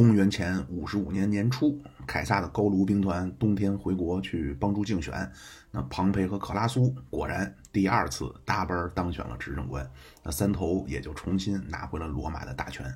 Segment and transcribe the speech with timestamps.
[0.00, 5.30] 公元前五十五年年初，凯撒的高卢兵团冬天回国去帮助竞选，
[5.70, 9.86] 那庞培和克拉苏果然第二次搭班当选了执政官，
[10.22, 12.90] 那三头也就重新拿回了罗马的大权。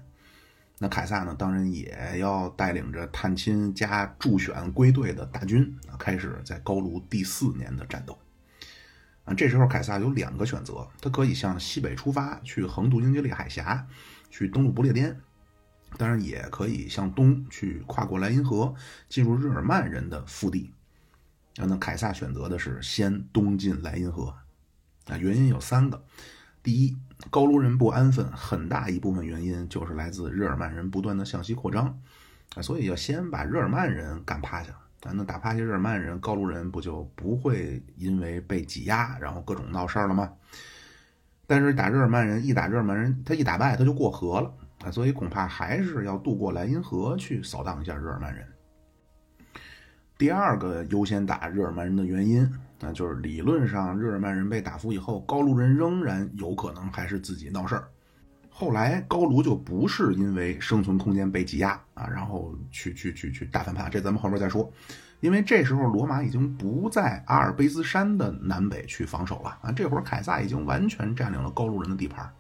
[0.79, 8.19] 那凯撒呢，当然也要带领着探亲加助选归队的大军，开始在高卢第四年的战斗。
[9.27, 13.87] 啊，这时候凯撒有两个选择，他可以向西北出发，去横渡英吉利海峡，
[14.31, 15.15] 去登陆不列颠；
[15.97, 18.75] 当然也可以向东去跨过莱茵河，
[19.09, 20.73] 进入日耳曼人的腹地。
[21.57, 24.35] 啊，那凯撒选择的是先东进莱茵河。
[25.07, 26.05] 啊，原因有三个：
[26.63, 26.97] 第一，
[27.31, 32.01] 高卢人不安分，很大一部分原因就是来自日耳曼人不断的向西扩张，
[32.57, 34.75] 啊，所以要先把日耳曼人干趴下。
[35.01, 40.33] 咱能打趴下日耳曼人，高卢人不就不会因为被挤压，然后各种闹事儿了吗？
[41.47, 44.55] 但是打日耳曼人，一打日耳曼人，他一打败他就过河了
[44.85, 48.47] 啊，所以恐怕还是要渡过莱茵河去扫荡一下日耳曼人。
[50.17, 57.89] 第二个优先打日耳曼人的原因，那就是理论上日耳曼人被打服以后，高卢人仍然有可能还是自己闹事儿。
[58.49, 64.73] 后来高卢就不是因为生存空间被挤压啊，然后去去去去大反叛，这咱们后面再说。
[65.21, 72.31] 因为这时候罗马已经不在阿尔卑斯山的南北去防守了啊，这会儿凯撒已经完全占领了高卢人的地盘，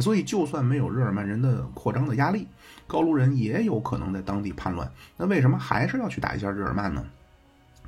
[0.00, 2.46] 所以就算没有日耳曼人的扩张的压力，
[2.86, 4.90] 高卢人也有可能在当地叛乱。
[5.16, 7.04] 那为什么还是要去打一下日耳曼呢？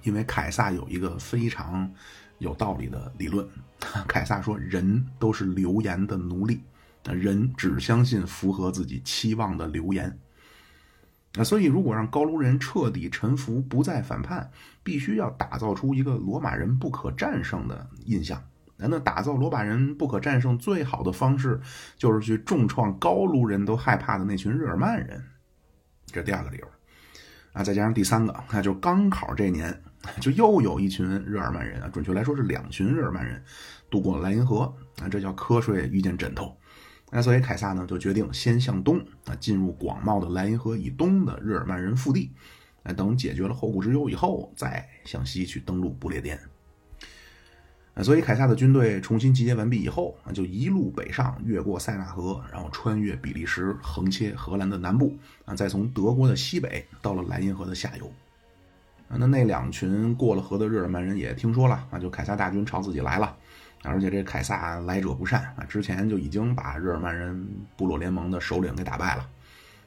[0.02, 1.90] 因为凯撒有一个非常
[2.38, 3.46] 有道理的理论，
[4.08, 6.60] 凯撒说人都是流言的奴隶。
[7.10, 10.18] 人只相信符合自己期望的流言，
[11.32, 14.50] 那所以如果让高卢人彻底臣服，不再反叛，
[14.82, 18.44] 必须要打造出一个罗马人不可战胜的印象。
[18.86, 21.60] 那打造罗马人不可战胜最好的方式，
[21.96, 25.20] 就是去重创高卢人都害怕的那群日耳曼人。
[26.06, 26.66] 这第二个理由
[27.52, 29.82] 啊，再加上第三个，那就刚好这年，
[30.20, 33.42] 就又有一群日耳曼人啊，准确来说是两群日耳曼人
[33.90, 36.56] 渡过了莱茵河啊，这叫瞌睡遇见枕头。
[37.10, 42.32] 那所以凯撒呢就决定先向东啊，进入广袤的莱茵河以东的日耳曼人腹地，
[42.84, 46.38] 哎，等解决了后顾之忧以后，再向西去登陆不列颠。
[48.02, 58.10] 所以凯撒的军队重新集结完毕以后啊，就一路北上，越过塞纳河，然后穿越比利时，横切荷兰的南部啊，再从德国的西北到了莱茵河的下游。
[59.08, 63.36] 那那两群过了河的日耳曼人也听说了啊，就凯撒大军朝自己来了。
[63.84, 69.28] 而且这凯撒来者不善啊，之前就已经把日耳曼人部落联盟的首领给打败了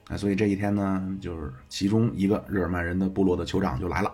[0.08, 4.10] 啊，所以这一天呢，就是其中一个日耳曼人的部落的酋长就来了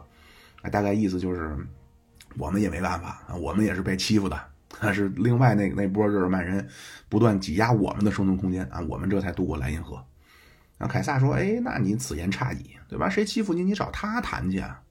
[0.64, 1.56] 啊，大概意思就是
[2.38, 4.40] 我们也没办法啊，我们也是被欺负的，
[4.80, 6.68] 但是另外那那波日耳曼人
[7.10, 10.04] 不断挤压我们的生存空间啊，我们这才渡过莱茵河。
[10.78, 13.10] 啊，凯撒说：“哎，那你此言差矣，对吧？
[13.10, 14.82] 谁欺负你，你找他谈去啊，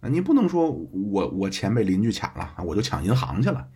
[0.00, 3.66] 啊，你不能说我我钱被邻居抢了，我就抢银行去了。”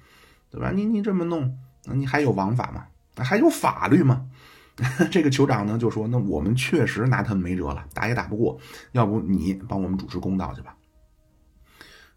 [0.53, 0.71] 对吧？
[0.71, 2.85] 你你这么弄，那你还有王法吗？
[3.17, 4.27] 还有法律吗？
[5.11, 8.59] 这个酋长呢就说：“那我们确实拿他们没辙了，打也打不过，
[8.93, 10.77] 要不你帮我们主持公道去吧？”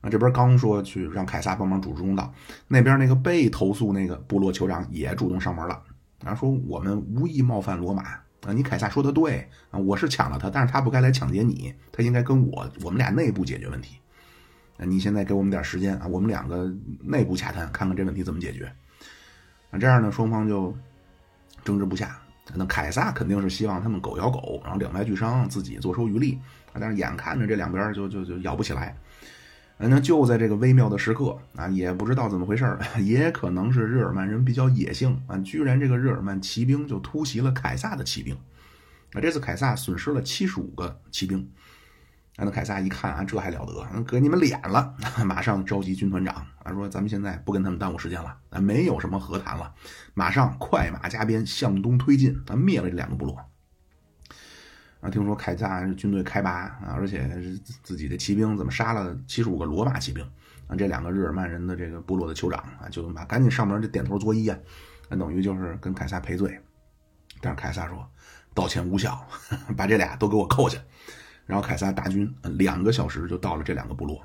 [0.05, 2.31] 啊，这边刚说去让凯撒帮忙主持公道，
[2.67, 5.81] 那边那个被投诉那个部落酋长也主动上门了，
[6.23, 8.03] 然啊，说我们无意冒犯罗马
[8.45, 13.97] 啊，你凯撒说的对啊，我是抢了他，但是他不该来抢劫你，他应该跟我我们俩内部解决问题。
[14.77, 18.65] 你现在给我们点时间啊，我们两个内部洽谈，看看这问题怎么解决。
[19.71, 20.71] 啊，这样呢，双方就
[21.63, 22.19] 争执不下。
[22.53, 26.37] 那凯撒肯定是希望他们狗咬狗，然后两败俱伤，自己坐收渔利。
[26.77, 28.95] 但是眼看着这两边就就就咬不起来。
[29.77, 38.35] 那就在这个微妙的时刻啊，也不知道怎么回事 也可能是日耳曼人比较野性啊，居然这个日耳曼骑兵就突袭了凯撒的骑兵。
[39.13, 41.49] 啊，这次凯撒损失了七十五个骑兵。
[42.37, 44.93] 那凯撒一看啊，这还了得，给你们脸了，
[45.25, 49.73] 马上召集军团长啊，说咱们现在不跟他们耽误时间了，啊，没有什么和谈了，
[50.13, 53.37] 马上快马加鞭向东推进，啊，灭了这两个部落。
[55.05, 57.29] 啊，听说凯撒军队开拔啊，而且
[57.83, 60.23] 自己的骑兵怎么杀了七十五个罗马骑兵？
[60.67, 64.57] 啊，这两个日耳曼人的这个部落的酋长啊，就把赶紧上门就点头作揖啊，
[65.07, 66.59] 那等于就是跟凯撒赔罪。
[67.39, 68.03] 但是凯撒说
[68.55, 69.23] 道歉无效，
[69.77, 70.79] 把这俩都给我扣下。
[71.45, 74.19] 然后凯撒大军两个小时就到了这两个部落，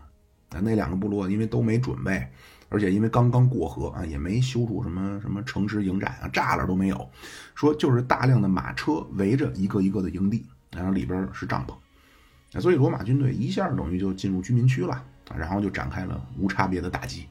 [0.49, 2.27] 啊，那两个部落因为都没准备，
[2.71, 7.11] 而且因为刚刚过河啊，也没修筑什么什么城池营寨啊，栅栏都没有，
[7.55, 15.05] 说就是大量的马车围着一个一个的营地，然后里边是帐篷，所以罗马军队一下等于就进入居民区了，
[15.37, 17.27] 然后就展开了无差别的打击，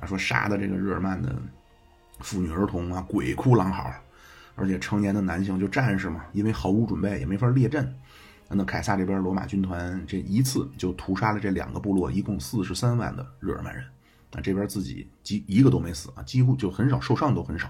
[0.00, 1.34] 啊，说杀的这个日耳曼的
[2.20, 3.92] 妇女儿童啊，鬼哭狼嚎，
[4.54, 7.94] 而且成年的男性就战士嘛，因为毫无准备也没法列阵。
[8.48, 13.84] 那凯撒这边罗马军团这一次就屠杀了这两个部落，一共四十三万的日耳曼人。
[14.32, 17.68] 那这边自己几一个都没死啊，几乎就很少受伤都很少。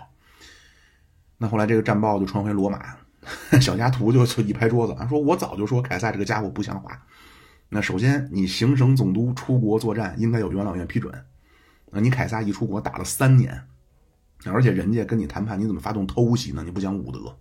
[1.39, 2.95] 那后来这个战报就传回罗马，
[3.61, 7.03] 小加图就就一拍桌子啊，说我早就说凯撒这个家伙不像话。
[7.69, 11.13] 那首先你行省总督出国作战应该有元老院批准，
[11.91, 13.67] 那你凯撒一出国打了三年，
[14.45, 16.63] 而且人家跟你谈判你怎么发动偷袭呢？
[16.65, 17.37] 你不讲武德。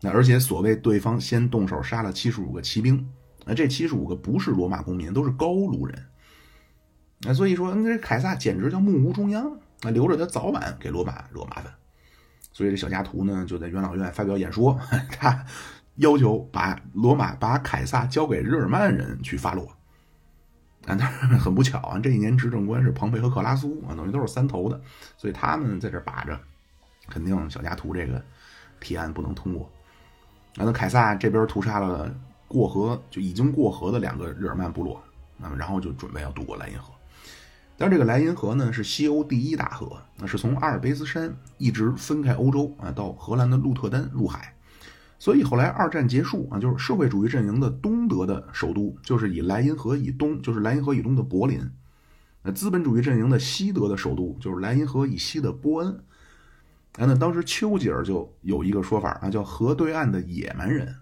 [0.00, 3.08] 那而且所谓对方先动手杀了七十五个骑兵，
[3.44, 6.06] 那这七十五个不是罗马公民，都是高卢人。
[7.20, 11.72] 那所以说，那这凯撒简直叫目无中央，那留着他早晚给罗马惹麻烦。
[12.54, 14.80] 所以这小加图呢，就在元老院发表演说，
[15.12, 15.44] 他
[15.96, 19.66] 要求把罗马把凯撒交给日耳曼人去发落。
[20.86, 24.80] 啊，但是很不巧啊，这一年执政官是庞培和克拉苏啊，等于都是三头的，
[25.16, 26.38] 所以他们在这把着，
[27.08, 28.22] 肯定小加图这个
[28.80, 29.68] 提案不能通过。
[30.54, 32.14] 那凯撒这边屠杀了
[32.46, 35.02] 过河就已经过河的两个日耳曼部落，
[35.36, 36.93] 那么然后就准备要渡过莱茵河。
[37.76, 44.54] 但这个莱茵河呢是西欧第一大河，那是从阿尔卑斯山一直分开欧洲啊到荷兰的鹿特丹入海。
[45.18, 51.60] 所以后来二战结束啊，就是社会主义阵营的东德的首都就是以莱茵河以东，就是莱茵河以东的柏林。
[52.42, 55.92] 那资本主义阵营的西德的首都就是莱茵河以西的波恩。
[56.98, 60.94] 啊，那当时丘吉尔就有一个说法啊，叫河对岸的野蛮人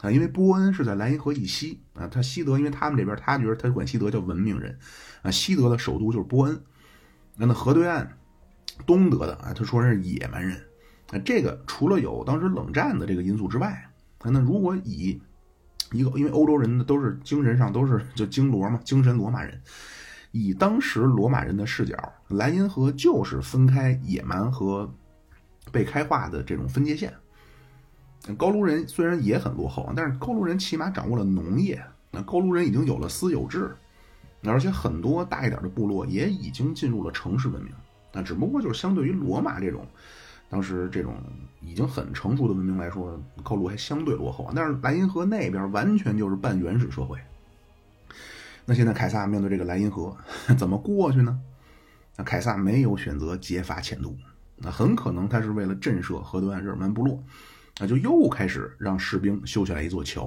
[0.00, 4.78] 啊，因为波恩是在莱茵河以西啊，他西德，因为他们这边他觉得他管西德叫文明人
[5.22, 6.60] 啊，西德的首都就是波恩。
[7.36, 8.16] 那那河对岸
[8.86, 10.56] 东德的啊，他说是野蛮人
[11.10, 15.20] 啊，这个除了有当时冷战的这个因素之外啊，那如果以
[15.92, 19.60] 一个因为欧洲人呢都是精神上都是就精罗嘛，精神罗马人，
[20.32, 21.96] 以当时罗马人的视角，
[22.28, 24.92] 莱茵河就是分开野蛮和。
[25.72, 27.14] 被开化的这种分界线，
[28.36, 31.82] 高卢人虽然也很落后，但是高卢人起码掌握了农业。
[32.10, 33.74] 那高卢人已经有了私有制，
[34.44, 37.72] 而且很多大一点的部落也已经进入了城市文明。
[38.12, 39.86] 那只不过就是相对于罗马这种
[40.48, 41.14] 当时这种
[41.60, 44.50] 已经很成熟的文明来说，高卢还相对落后。
[44.54, 47.16] 但是莱茵河那边完全就是半原始社会。
[48.66, 50.16] 那现在凯撒面对这个莱茵河
[50.58, 51.40] 怎么过去呢？
[52.16, 54.16] 那凯撒没有选择揭发前渡。
[54.56, 57.22] 那很可能他是为了震慑河对岸日耳曼部落，
[57.80, 60.26] 那就又开始让士兵修起来一座桥，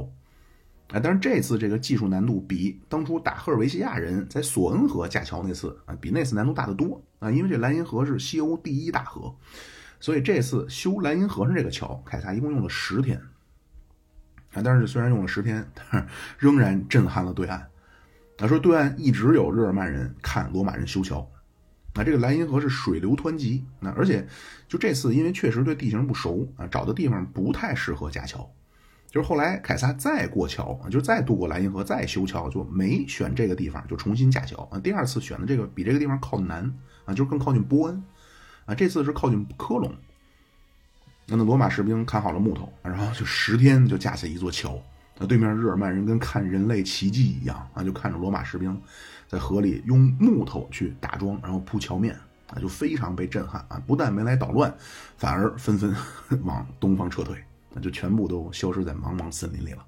[0.91, 7.01] 啊，但是这次这个技术难度比当初打赫尔维西亚人在索恩河架桥那次啊，比那次难度大得多。
[7.19, 9.33] 啊，因为这莱茵河是西欧第一大河，
[9.99, 13.21] 所以这次修莱茵河上这个桥，凯撒一共用了十天，
[14.51, 16.07] 啊，但是虽然用了十天，但是
[16.39, 17.65] 仍然震撼了对岸，
[18.35, 21.29] 他说对岸一直有日耳曼人看罗马人修桥。
[21.95, 24.27] 那这个莱茵河是水流湍急，那而且
[24.67, 28.49] 就这次，因为确实对地形不熟啊，找的地方不太适合架桥。
[29.11, 34.79] 就是后来凯撒再过桥啊，就再渡过莱茵河再修桥，就没选这个地方，就重新架桥啊。
[34.79, 36.73] 第二次选的这个比这个地方靠南
[37.05, 38.03] 啊，就是更靠近波恩
[38.65, 38.73] 啊。
[38.73, 39.95] 这次是靠近科隆。
[41.27, 44.81] 那那罗马士兵砍好了木头，然后就十天就架起一座桥。
[45.19, 48.81] 那对面日耳曼人跟看人类奇迹一样啊，就看着罗马士兵。
[49.33, 52.15] 在河里用木头去打桩，然后铺桥面
[52.49, 53.81] 啊，就非常被震撼啊！
[53.87, 54.71] 不但没来捣乱，
[55.17, 55.95] 反而纷纷
[56.45, 59.83] 往东方撤退，那就全部都消失在茫茫森林里了。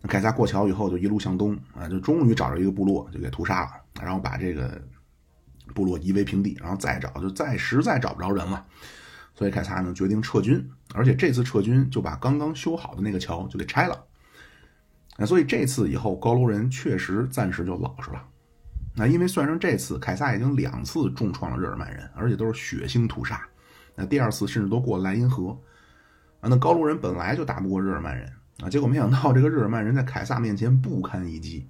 [0.00, 3.70] 那凯撒过桥以后，就一路向东啊，就终于找着一个部落，就给屠杀了，
[4.00, 4.80] 然后把这个
[5.74, 8.64] 部落夷为平地，然后再找，就再实在找不着人了，
[9.34, 14.06] 所以凯撒呢决定撤军，而且这次撤军就把刚刚修好的那个桥就给拆了。
[15.20, 18.26] 那所以这次以后，高卢人确实暂时就老实了。
[18.96, 23.46] 那因为算上这次，凯撒已经两次重创了日耳曼人，而且都是血腥屠杀。
[23.94, 25.50] 那第二次甚至都过莱茵河
[26.40, 26.48] 啊。
[26.48, 31.68] 那高卢人本来就打不过日耳曼人啊，结果没想到这个日耳曼人在凯撒面前不堪一击。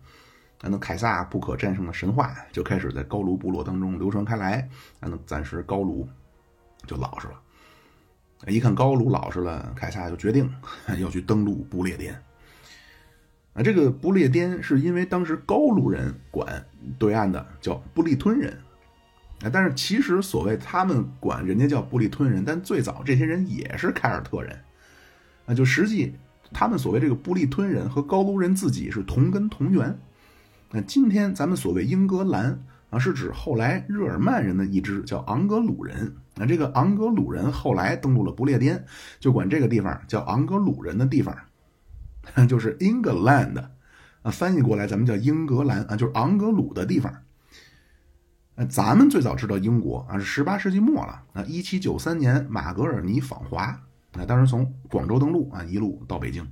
[0.62, 4.60] 那凯撒不可战胜的神话就开始在高卢部落当中流传开来。
[5.00, 6.08] 啊那暂时高卢
[6.86, 7.34] 就老实了。
[8.46, 10.48] 一看高卢老实了，凯撒就决定
[11.00, 12.16] 要去登陆不列颠。
[13.52, 16.64] 啊，这个不列颠是因为当时高卢人管
[16.98, 18.56] 对岸的叫布利吞人，
[19.42, 24.56] 啊，但是其实所谓他们管人家叫布利吞人，但最早这些人也是凯尔特人，
[25.46, 26.14] 啊，就实际
[26.52, 29.98] 他们所谓这个布利吞人和高卢人自己是同根同源。
[30.70, 38.84] 那今天咱们所谓英格兰啊，是指后来日耳曼人的一支叫昂格鲁人，那这个昂格鲁人后来登陆了不列颠，
[39.18, 41.36] 就管这个地方叫昂格鲁人的地方。
[42.48, 43.58] 就是 England，
[44.22, 47.12] 啊，翻译过来咱们叫英格兰啊，就是昂格鲁的地方。
[48.56, 51.22] 呃，咱们最早知道英国啊是十八世纪末了。
[51.32, 53.62] 啊，一七九三年马格尔尼访华，
[54.12, 56.46] 啊，当时从广州登陆啊，一路到北京，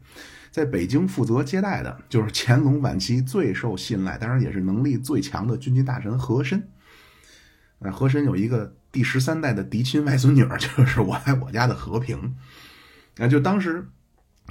[0.50, 6.68] 在北京负责接待的就是乾隆晚期最受信赖，当然也是能力最强的军机大臣和珅。
[7.80, 12.36] 啊，和珅有一个第十三代的嫡亲外孙女， 就是我爱我家的和平。
[13.18, 13.86] 啊，就当时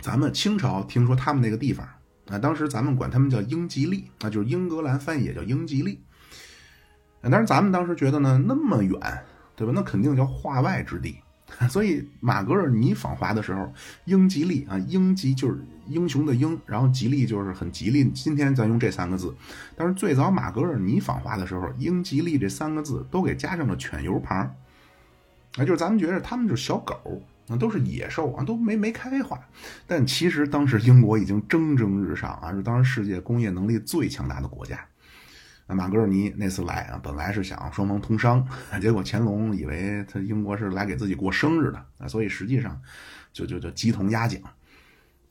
[0.01, 1.87] 咱们清朝听说他们那个地方，
[2.27, 6.01] 啊，当时咱们管他们叫英吉利，啊，就是英格兰翻译也叫英吉利。
[7.21, 8.99] 但是咱们当时觉得呢，那么远，
[9.55, 9.73] 对吧？
[9.75, 11.17] 那肯定叫化外之地。
[11.69, 13.73] 所以马格尔尼访华的时候，
[14.05, 18.03] 英吉利啊，英吉就是英雄的英，然后吉利就是很吉利。
[18.11, 19.33] 今天咱用这三个字，
[19.75, 24.37] 但是最早马格尔尼访华的时候，英吉利这三个字都给加上了犬油旁，
[25.57, 29.39] 啊，就是咱们觉得他们就是小狗，那都是野兽啊，都没没开化。
[29.85, 34.85] 但其实当时英国已经蒸蒸日上啊，是当时世界工业能力最强大的国家。
[35.69, 38.47] 那马格尔尼那次来啊，本来是想双方通商，
[38.81, 42.81] 结果乾隆以为他英国是来给自己过生日的啊，所以实际上
[43.33, 44.41] 就就就鸡同鸭讲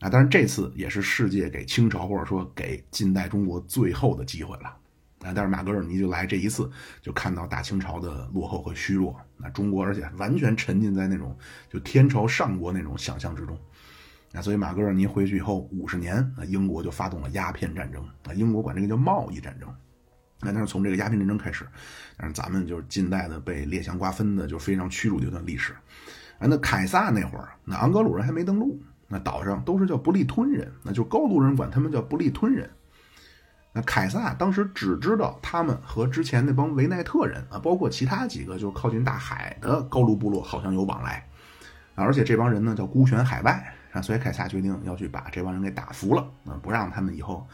[0.01, 0.11] 啊。
[0.11, 4.69] 但是这次也是世界给清朝或者说给近代中国最后的机会了
[5.21, 5.33] 啊。
[5.35, 6.71] 但是马格尔尼就来这一次，
[7.01, 11.37] 就看到大清朝的落后和虚弱，那中国而且完全沉浸在那种
[11.69, 13.59] 就天朝上国那种想象之中
[14.33, 14.41] 那。
[14.41, 19.69] 所以马格尔尼回去以后五十年那，英国就发动了鸦片战争啊，英国管这个叫贸易战争。
[20.41, 21.67] 那但是从这个鸦片战争开始，
[22.19, 25.73] 但是咱们就是近代的被列强瓜分的就非常屈辱的一段历史。
[26.39, 28.79] 啊，那凯撒那会儿，那昂格鲁人还没登陆，
[29.09, 32.69] 那岛上都是叫不利吞人，那就高卢人管他们叫不利吞人。
[33.77, 41.29] 那凯撒当时只知道他们和之前那帮维奈特人啊，包括其他几个就是靠近大海的高卢部落好像有往来，
[41.95, 47.47] 啊，而且这帮人呢叫孤悬海外啊，所以凯撒决定要去把这帮人给打服了，啊，不让他们以后。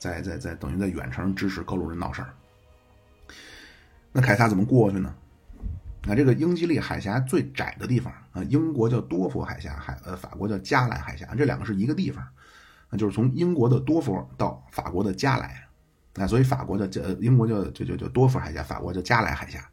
[0.00, 2.28] 在在在，等于在远程支持高卢人闹事儿。
[4.12, 5.12] 那凯撒怎么过去呢？
[6.04, 12.24] 那这个英吉利海峡最窄的地方啊，英国叫多佛海峡，海呃法国叫加莱海峡，这两个是一个地方，
[12.90, 15.66] 那就是从英国的多佛到法国的加莱，
[16.18, 19.64] 那所以法国的叫英国叫就就叫多佛海峡，法国叫加莱海峡。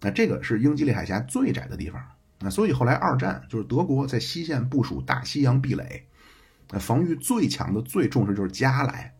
[0.00, 2.00] 那这个是英吉利海峡最窄的地方。
[2.40, 6.04] 那所以后来二战就是德国在西线部署大西洋壁垒，
[6.70, 9.14] 那防御最强的、最重视就是加莱。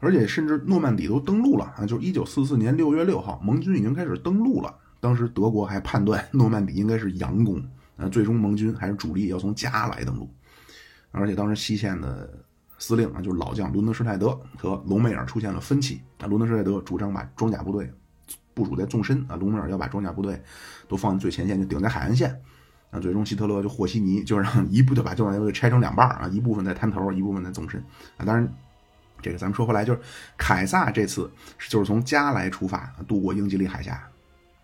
[0.00, 1.84] 而且甚至诺曼底都登陆了啊！
[1.84, 4.72] 就是一九四四年六月六号，盟军已经开始登陆了。
[5.00, 7.60] 当时德国还判断诺曼底应该是佯攻，
[7.96, 10.30] 啊，最终盟军还是主力要从加莱登陆。
[11.10, 12.30] 而且当时西线的
[12.78, 16.00] 司令啊，就是老将伦德施泰德和隆美尔出现了分歧。
[16.18, 17.92] 啊，伦德施泰德主张把装甲部队
[18.54, 20.42] 部署在纵深，啊，隆美尔要把装甲部队
[20.88, 22.40] 都放在最前线，就顶在海岸线。
[22.90, 27.84] 啊，最终希特勒就和稀泥，就让一部就把装甲部队拆成两半啊，一部分在滩头，一部分在纵深。
[28.16, 28.48] 啊，当然。
[29.20, 30.00] 这个咱们说回来，就是
[30.36, 31.28] 凯撒这次
[31.68, 34.00] 就是从加来出发渡过英吉利海峡，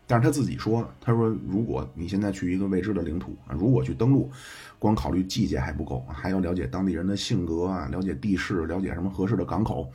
[0.06, 4.30] 但是他自己说，他说如果你现在去一个未知的领土啊，如果去登陆，
[4.78, 9.90] 光考虑季节还不够，还要了解当地人的性格啊，了解地势，了解什么合适的港口。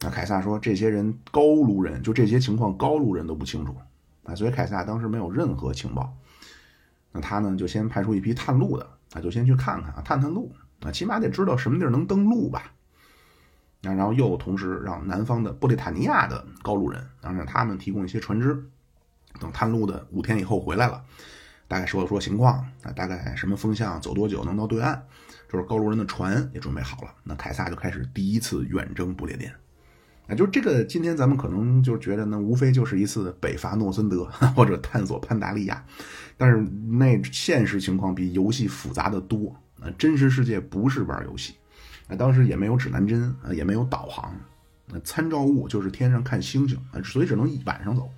[0.00, 3.74] 那凯撒说，这些人高卢人就这些情况，高卢人都不清楚
[4.24, 6.16] 啊，所以凯撒当时没有任何情报。
[7.12, 12.72] 那他呢，就先派出一批探路的啊，就先去看看啊，探探路啊，起码得知道什么地儿能登陆吧。
[13.82, 18.64] 啊，然后又同时让南方的布列塔尼亚的高卢人，然后让他们提供一些船只，
[19.40, 21.02] 等探路的五天以后回来了，
[21.66, 25.00] 大概说了说情况啊，大概什么风向，走多久能到对岸，
[25.50, 29.52] 就是高卢人的船也准备好了，那凯撒就开始第一次远征不列颠。
[30.26, 35.82] 啊，就这个，今天咱们可能就觉得呢，无非就是一次北伐诺森德或者探索潘达利亚，
[36.36, 41.54] 但是那现实情况比游戏复杂的多，啊，真实世界不是玩游戏。
[42.08, 44.34] 啊当时也没有指南针啊，也没有导航，
[44.86, 48.10] 那参照物就是天上看星星啊，所以只能晚上走。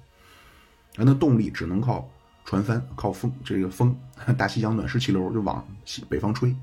[0.96, 2.08] 啊，那动力只能靠
[2.44, 3.96] 船帆，靠风，这个风，
[4.36, 6.54] 大西洋暖湿气流就往西北方吹。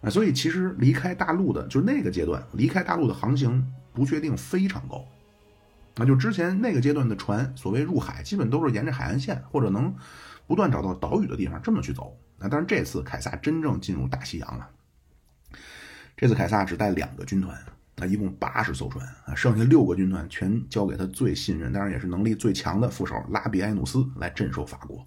[0.00, 5.04] 啊，所以其实离开大陆的，就是那个阶段，离开大陆的航行不确定非常高。
[5.96, 9.94] 那就之前那个阶段的船，所谓入海，基本都是沿着海岸线或者能
[10.46, 12.14] 不断找到岛屿的地方这么去走。
[12.38, 14.68] 那但是这次凯撒真正进入大西洋了。
[16.14, 17.58] 这次凯撒只带两个军团，
[17.98, 25.02] 啊，一共八十艘船，剩下六个军团全交给他最信任，当然也是能力最强的副手拉比埃努斯来镇守法国。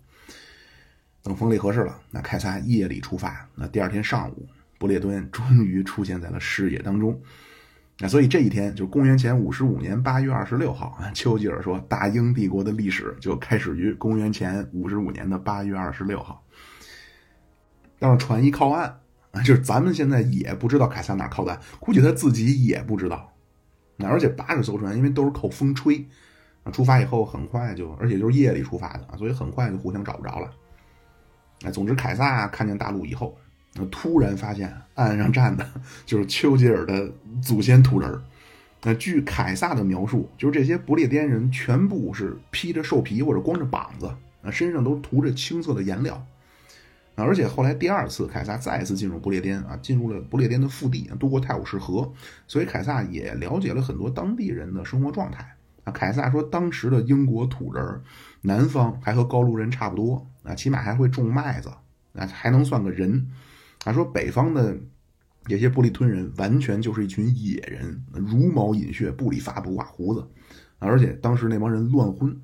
[1.21, 4.47] 等风力合适了，那凯撒夜里出发，那第二天上午，
[4.79, 7.21] 不列颠 终于出现在了视野当中。
[7.99, 16.43] 那所以这一天，就是公元前五十五年八月二十六号啊，丘吉尔说，大英帝国的历史就开始于公元前五十五年的八月二十六号。
[17.99, 18.99] 但是船一靠岸。
[19.31, 23.31] 啊，就是咱们现在也不知道凯撒哪靠岸，估计他自己也不知道。
[23.97, 26.05] 那而且八十艘船，因为都是靠风吹，
[26.71, 30.49] 出发以后很快就，而且就是夜里出发的，所以很快就互相找不着了。
[31.71, 33.37] 总之凯撒看见大陆以后，
[33.91, 35.69] 突然发现岸上站的
[36.05, 38.21] 就是丘吉尔的祖先土人。
[38.81, 44.07] 那据凯撒的描述，就是这些不列颠人全部是披着兽皮或者光着膀子，
[44.41, 46.25] 啊，身上都涂着青色的颜料。
[47.23, 52.11] 而且后来第二次凯撒再次进入不列颠啊，进入了不列颠的腹地，渡过泰晤士河，
[52.47, 55.91] 所以凯撒也了解了很多当地人的生活状态啊。
[55.91, 58.01] 凯撒说，当时的英国土人，
[58.41, 61.69] 南方还和高卢人差不多啊，起码还会种麦子
[62.13, 63.27] 啊，还能算个人。
[63.79, 64.77] 他说，北方的。
[65.45, 70.23] 这些布里吞人完全就是一群野人，茹毛饮血，不理发，不刮胡子，
[70.77, 72.39] 而且当时那帮人乱婚，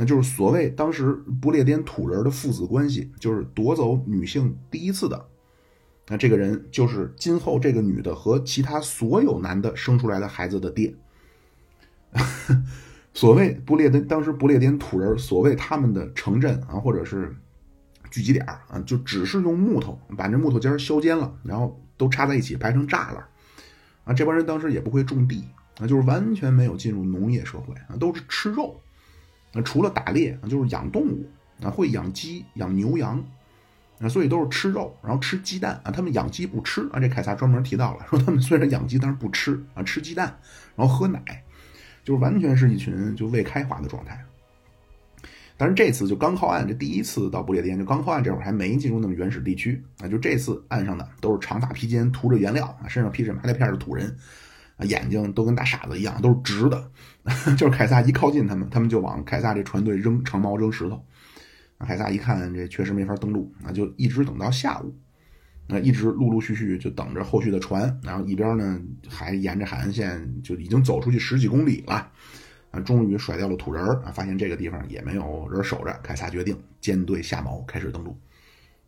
[0.00, 5.26] 那就是所谓当时不列颠土人的父子关系，就是夺走女性第一次的，
[6.08, 10.94] 那这个人就是今后这个女的和其他所有男的生出来的孩子的爹。
[13.12, 17.36] 所谓不列颠，当时不列颠土人，所谓他们的城镇啊，或者是
[18.10, 21.78] 聚集点啊，就只是用木头把这木头尖削尖了，然后。
[22.00, 23.22] 都插在一起排成栅栏，
[24.04, 25.44] 啊，这帮人当时也不会种地，
[25.78, 28.80] 啊，就是完全没有进入农业社会啊，都是吃肉，
[29.52, 31.28] 啊，除了打猎，就是养动物
[31.62, 33.22] 啊，会养鸡、养牛羊，
[34.00, 40.38] 啊，所以都是吃肉，然后吃鸡蛋啊，他们养鸡不吃啊，这凯撒专门提到了，说他们虽然养鸡，但是不吃啊，吃鸡蛋，
[40.76, 41.22] 然后喝奶，
[42.04, 44.24] 就是完全是一群就未开化的状态。
[45.56, 50.08] 但是这次就刚靠岸，这第一次到不列颠就刚靠岸，这会儿还没进入那么原始地区啊。
[50.08, 54.16] 就这次岸上的都是长发披肩、涂着原料啊，身上披着麻袋片的土人
[54.78, 56.90] 啊，眼睛都跟大傻子一样，都是直的。
[57.56, 61.04] 就是凯撒一靠近他们，他们就往凯撒这船队扔长矛、扔石头。
[61.78, 64.94] 凯撒一看这确实没法登陆啊，就一直等到下午，
[65.66, 72.10] 那一直陆陆续续就等着后续的船，然后一边呢还沿着海岸线就已经走出去十几公里了。
[72.70, 74.12] 啊，终于甩掉了土人儿啊！
[74.12, 78.16] 发现这个地方也没有人守着，凯撒决定舰队下锚，开始登陆。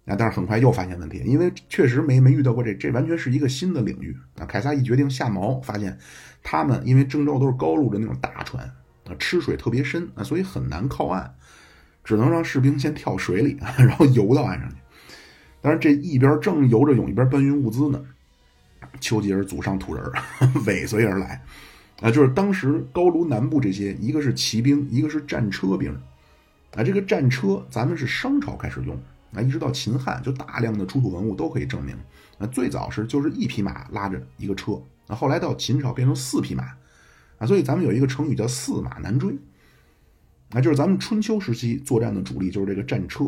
[0.04, 4.44] 啊，但是很快又发现问题，因为确实没没遇到过这，这完全是一个新的领域啊！
[4.44, 5.96] 凯撒一决定下锚，发现
[6.42, 8.64] 他们因为郑州都是高路的那种大船
[9.06, 11.32] 啊，吃水特别深啊，所以很难靠岸，
[12.02, 14.76] 只能让士兵先跳水里， 然后游到岸上去。
[15.60, 18.04] 但是这一边正游着泳，一边搬运物资呢，
[19.00, 20.04] 丘吉尔祖上土人
[20.66, 21.40] 尾随而来。
[22.00, 25.96] 啊，就是当时高卢南部这些，一个是骑兵，一个是战车兵，
[26.74, 29.00] 啊，这个战车咱们是商朝开始用，
[29.32, 31.96] 啊，一直到秦汉，就大量的出土文物都可以证明，
[32.38, 36.64] 啊，最早是就是一匹马拉着一个车，啊，后来到秦朝变成四匹马，
[37.38, 39.36] 啊，所以咱们有一个成语叫驷马难追，
[40.50, 43.24] 啊，就是咱们春秋时期作战的主力就是这个战车，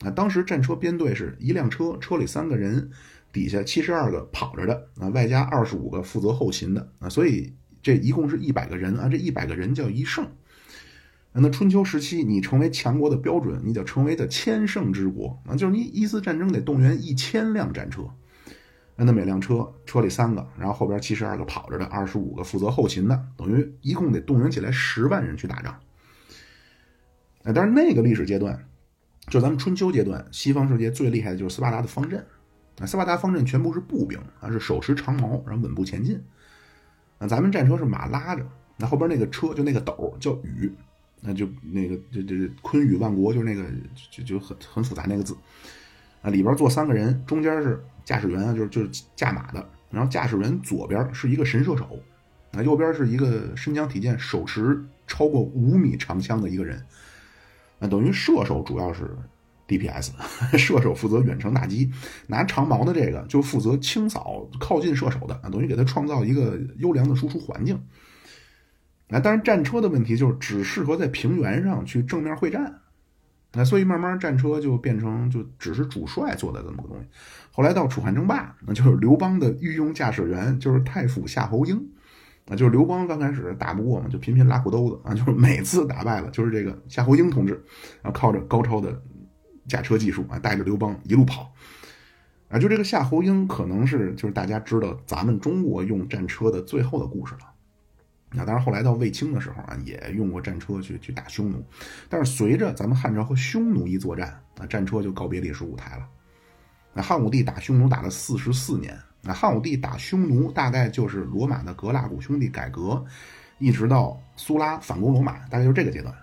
[0.00, 2.90] 啊，当时战车编队是一辆车，车里三个人，
[3.32, 7.52] 底下七十二个跑着的，啊，外加二十五个负责后勤的，啊，所以。
[7.82, 10.22] 这一共是一百个人啊，这一百个人叫一胜。
[11.32, 18.02] 那春秋时期，你成为强国的标准，你就成为的千胜之国啊，就是你一次战争得动员一千辆战车。
[19.02, 25.80] 那每辆车车里三个，然后后边七十二个跑着的，二十五个负责后勤的，等于一共得动员起来十万人去打仗。
[27.42, 28.66] 但是那个历史阶段，
[29.28, 32.26] 就咱们春秋阶段，西方世界最厉害的就是斯巴达的方阵
[32.78, 36.22] 啊，斯巴达方阵全部是步兵啊，是手持长矛，然后稳步前进。
[37.18, 40.70] 那咱们战车是马拉着，那后边那个车就那个斗叫羽，
[41.20, 43.64] 那就那个这这昆羽万国就是那个
[44.10, 45.36] 就就很很复杂那个字，
[46.22, 51.98] 啊里边坐三个人，中间是驾驶员啊，就是就是驾马的，然后驾驶员左边是一个神射手，
[52.52, 56.84] 啊右边是一个身枪体健、手持超过五米长枪的一个人，
[57.78, 59.16] 啊等于射手主要是。
[59.70, 60.10] DPS
[60.58, 61.88] 射手负责远程打击，
[62.26, 67.80] 拿长矛的这个就负责清扫靠近射手的啊，等于给他创造一个优良的输出环境。
[69.10, 72.80] 啊，当然战车的问题就是只适合在平原上去正面会战，
[73.52, 77.06] 那所以慢慢战车就变成就只是主帅做的这么个东西。
[77.52, 81.76] 后来到楚汉争霸，那就是刘邦的御用驾驶员就是太傅夏侯婴，
[82.48, 87.52] 啊，就是刘邦刚开始打不过嘛，就频频拉裤兜子啊，就是每次打败了就是这个夏侯婴同志，
[88.02, 89.02] 然后靠着高超的。
[89.68, 91.52] 驾车技术啊，带着刘邦一路跑，
[92.48, 97.40] 啊，就这个夏侯婴可能是就是大家知道咱们中国用战车的最后的故事了。
[98.32, 101.64] 那当然后来到卫青的时候啊，也用过战车去去打匈奴，
[102.08, 106.06] 但是随着咱们汉朝和匈奴一作战，啊，战车就告别历史舞台了。
[106.92, 113.04] 那汉武帝打匈奴打了四十四年，那汉武帝打匈奴大概就是罗马的格拉古兄弟改革，
[113.58, 116.14] 一直到苏拉反攻罗马，大概就是这个阶段。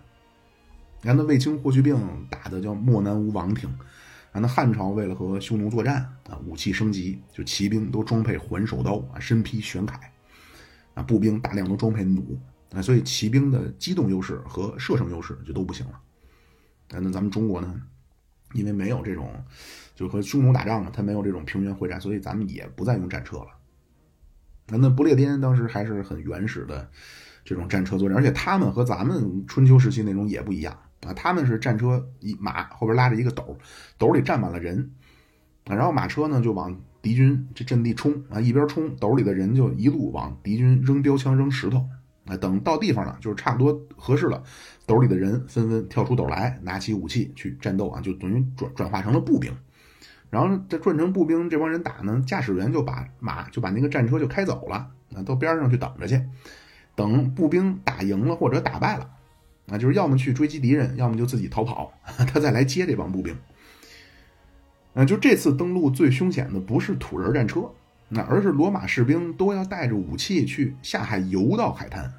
[1.01, 1.97] 然后那卫青霍去病
[2.29, 3.69] 打的叫漠南无王庭，
[4.31, 5.97] 啊，那汉朝为了和匈奴作战
[6.29, 9.93] 啊，武器升级，就骑兵都装配环手刀啊，身披玄铠，
[10.97, 12.23] 啊，步兵大量都装配弩，
[12.73, 15.99] 啊，所以骑兵的机动优势和射程优势就都不行了。
[16.89, 17.79] 那咱们中国呢，
[18.53, 19.31] 因为没有这种
[19.93, 23.47] 就和匈奴打仗嘛，他没有这种平原会战，所以咱们也不再用战车了。
[24.69, 26.89] 那那不列颠当时还是很原始的
[27.45, 33.55] 这种战车作战，而且他们和咱们春秋时期那种也不一样啊，他们是战车一马后边拉着一个斗，
[33.99, 34.91] 斗里站满了人
[35.65, 36.75] 啊，然后马车呢就往
[37.07, 41.87] 敌军这阵地冲啊，一边冲斗里的人就一路往敌军扔标枪扔石头
[42.25, 44.43] 啊，等到地方了就是差不多合适了，
[44.85, 49.55] 斗里的人纷纷跳出斗来，拿起武器去战斗啊，就等于转转化成了步兵。
[50.29, 56.21] 然后这转成步兵，这帮人打呢，驾驶员就把马就把那个战车就开走了，啊，到边上去等着去，
[56.93, 59.09] 等步兵打赢了或者打败了，
[59.69, 63.33] 啊，就是要么去追击敌人，要么就自己逃跑， 他再来接这帮步兵。
[64.97, 67.69] 啊，就这次登陆最凶险的不是土人战车，
[68.09, 72.11] 那而是罗马士兵都要带着武器去下海游到海滩，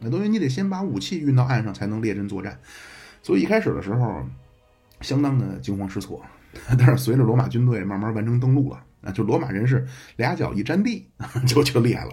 [0.00, 2.58] 那等于你得先把武器运到岸上才能列阵作战，
[3.22, 4.26] 所以一开始的时候
[5.02, 6.20] 相当的惊慌失措。
[6.76, 9.86] 但是随着罗马军队慢慢完成登陆了，啊，就罗马人是
[10.16, 11.08] 俩脚一沾地
[11.46, 12.10] 就就厉害了，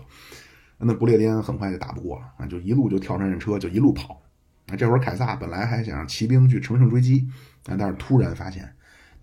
[0.77, 4.21] 那不列颠很快就打不过了啊，就一路就跳上战车就一路跑，
[4.67, 7.27] 啊，这会儿凯撒本来还想让骑兵去乘胜追击，
[7.65, 8.69] 啊，但是突然发现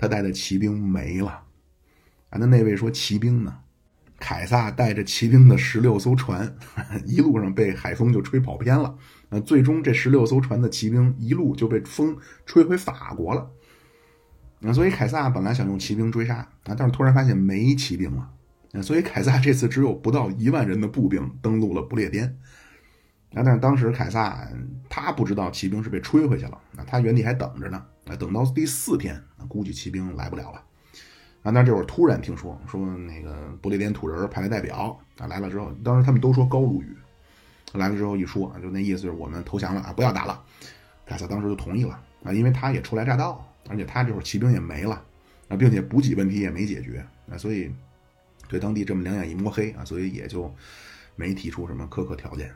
[0.00, 1.42] 他带的骑兵没了，
[2.30, 3.58] 啊，那那位说骑兵呢？
[4.18, 6.56] 凯撒带着骑兵的十六艘船
[7.04, 8.96] 一路上被海风就吹跑偏了，
[9.28, 13.50] 啊，最终这十六艘船的骑兵一路就被风吹回法国了。
[14.60, 18.30] 那所以凯撒本来想用骑兵追杀啊，但是突然发现没骑兵了。
[18.72, 22.24] 那所以凯撒这次只有不到一万人的步兵登陆了不列颠。
[23.34, 24.48] 啊，但是当时凯撒
[24.88, 27.84] 他不知道骑兵是被吹回去了，啊，他原地还等着呢。
[28.06, 30.64] 啊，等到第四天，估计骑兵来不了了。
[31.42, 36.96] 啊，那这会儿突然听说说那个不列颠土人派来代表啊来了之后，当时他们都说高卢语。
[37.72, 40.42] 来了之后一说，就那意思是我们投降了啊，不要打了。
[41.06, 43.46] 凯撒当时就同意了啊，因为他也初来乍到。
[43.68, 45.00] 而且他这会儿骑兵也没了
[45.48, 47.70] 啊，并且补给问题也没解决啊，所以
[48.48, 50.52] 对当地这么两眼一摸黑啊，所以也就
[51.14, 52.50] 没提出什么苛刻条件。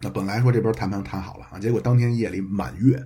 [0.00, 3.00] 那本来说这边谈判谈好了啊，结果当天夜里满月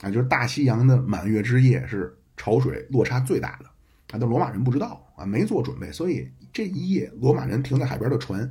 [0.00, 3.72] 啊，就是大西洋的满月之夜是潮水落差最大的啊，
[4.18, 8.48] 但罗马人不知道啊，没做准备，所以这一夜罗马人停在海边的船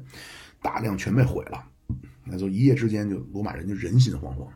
[0.62, 1.64] 大量全被毁了。
[2.24, 4.48] 那就一夜之间就罗马人就人心惶惶，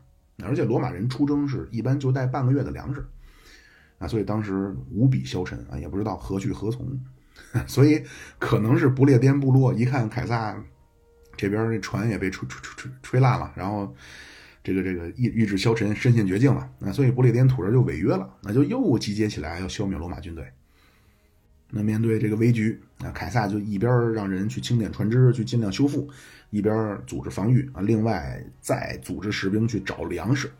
[0.44, 3.06] 而且罗马人出征是一般就带半个月的粮食。
[3.98, 7.00] 啊，所以当时无比消沉啊，也不知道何去何从，
[7.68, 8.04] 所以
[8.40, 10.62] 可能是不列颠部落一看凯撒
[11.38, 13.96] 这边这船也被吹吹吹吹吹烂了，然后
[14.64, 20.46] 这个这个意意志消沉，身陷绝境了，那所以不列颠土人就违约了，那就又集结起来要消灭罗马军队。
[21.70, 26.10] 那面对这个危局啊，凯撒就一边让人去清点船只，去尽量修复，
[26.50, 30.52] 一边组织防御啊，另外再组织士兵去找粮食。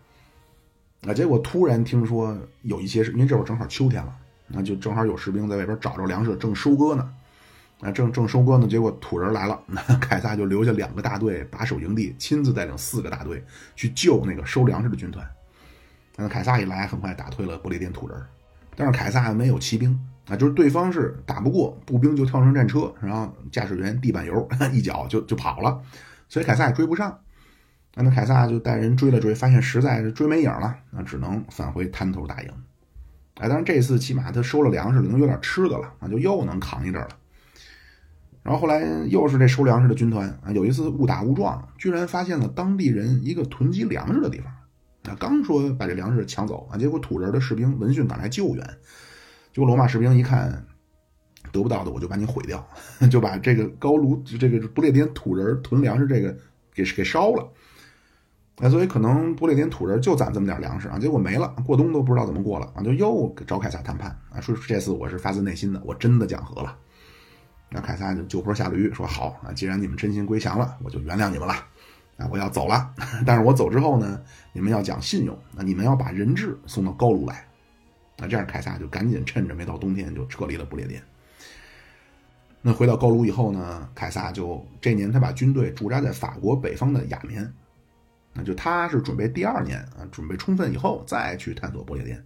[1.02, 1.14] 啊！
[1.14, 4.16] 结果突然听说有一些是因为这会儿正好秋天了，
[4.48, 7.14] 那就正好有士兵在外边找着粮食，正收割呢。
[7.82, 13.44] 啊，正正收割呢，结果土人来了，那 凯撒就留下两个大队把守营地，亲自带领四个大队
[13.76, 15.28] 去救那个收粮食的军团。
[16.16, 18.22] 那凯撒一来，很快打退了不列颠土人，
[18.76, 25.82] 但是凯撒没有骑兵啊，就是对方是打不过，步兵就跳上战车，然后驾驶员地板油 一脚就就跑了，
[26.30, 27.18] 所以凯撒也追不上。
[27.96, 32.50] 那凯撒就带人追了追，发现实在是追没影了，那只能返回滩头大营。
[33.36, 37.10] 哎，当然这次起码他收了粮食了，能有点吃的了，那就又能扛一阵了。
[38.44, 44.52] 然后后来又是这收粮食的军团啊，有一次误打误撞，居然发现了当地人一个囤积粮食的地方。
[45.04, 48.64] 啊，刚说把这粮食抢走啊，结果土人的士兵闻讯赶来救援。
[49.54, 50.66] 结果罗马士兵一看
[51.52, 52.68] 得不到的，我就把你毁掉，
[53.12, 56.36] 就把这个高卢这个不列颠土人囤粮食这个
[56.74, 57.48] 给给烧了。
[58.58, 66.78] 哎，所以可能不列颠土人就攒这么点粮食啊，结果没了，过冬都不知道怎么过了啊，就又找凯撒谈判啊，说这次我是发自内心的，我真的讲和了。
[67.74, 71.54] 那凯撒就就坡下驴，说好啊，既然你们真心归降了，我就原谅你们了
[72.18, 72.94] 啊，我要走了。
[73.26, 77.48] 但是我走之后呢，你们要讲信用，那你们要把人质送到高卢来。
[78.18, 81.02] 那这样凯撒就赶紧趁着没到冬天就撤离了不列颠。
[82.62, 87.52] 那回到高卢以后呢，凯撒就这年他把军队驻扎在法国北方的亚眠。
[88.34, 92.22] 那就他是准备第二年啊，准备充分以后再去探索不列颠。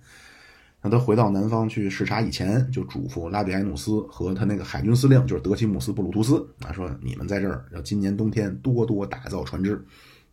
[0.85, 9.83] 那他回到南方去视察以前，就嘱咐拉比埃努斯和他那个海军司令，就是德奇姆斯布鲁图斯啊，说你们在这儿要今年冬天多多打造船只，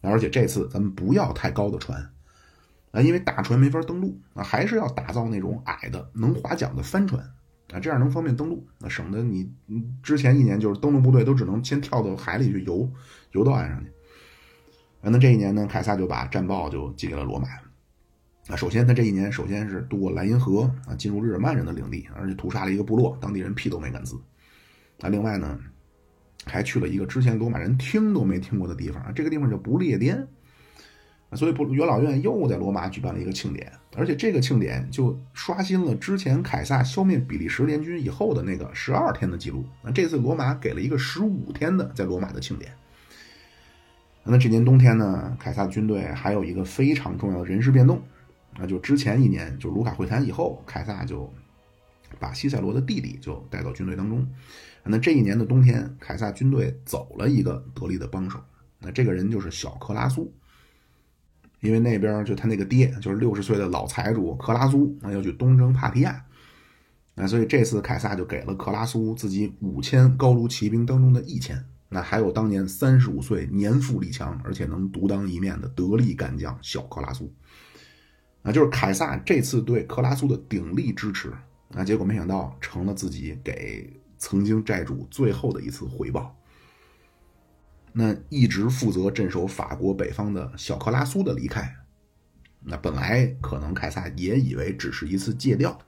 [0.03, 1.99] 而且这次咱们不要太高的船
[2.91, 7.25] 啊，因为大船没法登陆啊，还是要打造那种矮的能划桨的帆船
[7.73, 9.51] 啊，这样能方便登陆，那省得你
[10.03, 12.87] 之前一年就是登陆部队都只能先跳到海里去游，
[13.31, 13.91] 游到岸上去。
[15.01, 17.49] 啊那这一年呢，凯撒就把战报就寄给了罗马。
[18.49, 24.17] 啊，首先他这一年首先是渡过莱茵河啊，进入日耳曼人的领地，而且屠杀了一个部落，当地人屁都没敢滋。
[25.01, 25.59] 啊，另外呢，
[26.45, 30.27] 还去了一个之前罗马人听都没听过的地方，这个地方叫不列颠。
[31.35, 39.65] 所以，不元老院又在罗马举办了一个庆典，而且这个庆典就刷新了之前凯撒消灭比利时联军以后的那个十二天的记录。
[39.83, 42.71] 那这次罗马给了一个十五天的在罗马的庆典。
[44.25, 48.03] 那这年冬天呢，凯撒军队还有一个非常重要的人事变动，
[48.59, 51.33] 那就之前一年，就卢卡会谈以后，凯撒就
[52.19, 54.27] 把西塞罗的弟弟就带到军队当中。
[54.85, 58.39] 那这一年的冬天，凯撒军队走了一个得力的帮手，
[58.81, 60.33] 那这个人就是小克拉苏。
[61.61, 66.25] 因为那边就他那个爹，就是六十岁的老财主克拉苏，那要去东征帕提亚，
[67.15, 77.33] 那所以这次凯撒就给了克拉苏自己五千高卢骑兵当中的一千，那还有当年三十五岁年富力强而且能独当一面的得力干将小克拉苏，
[78.43, 81.33] 啊，就是凯撒这次对克拉苏的鼎力支持，
[81.75, 86.37] 啊，结果没想到成了自己给曾经债主最后的一次回报。
[87.93, 91.73] 那一直负责镇守法国北方的小克拉苏的离开，
[92.61, 95.79] 那本来可能凯撒也以为只是一次借调，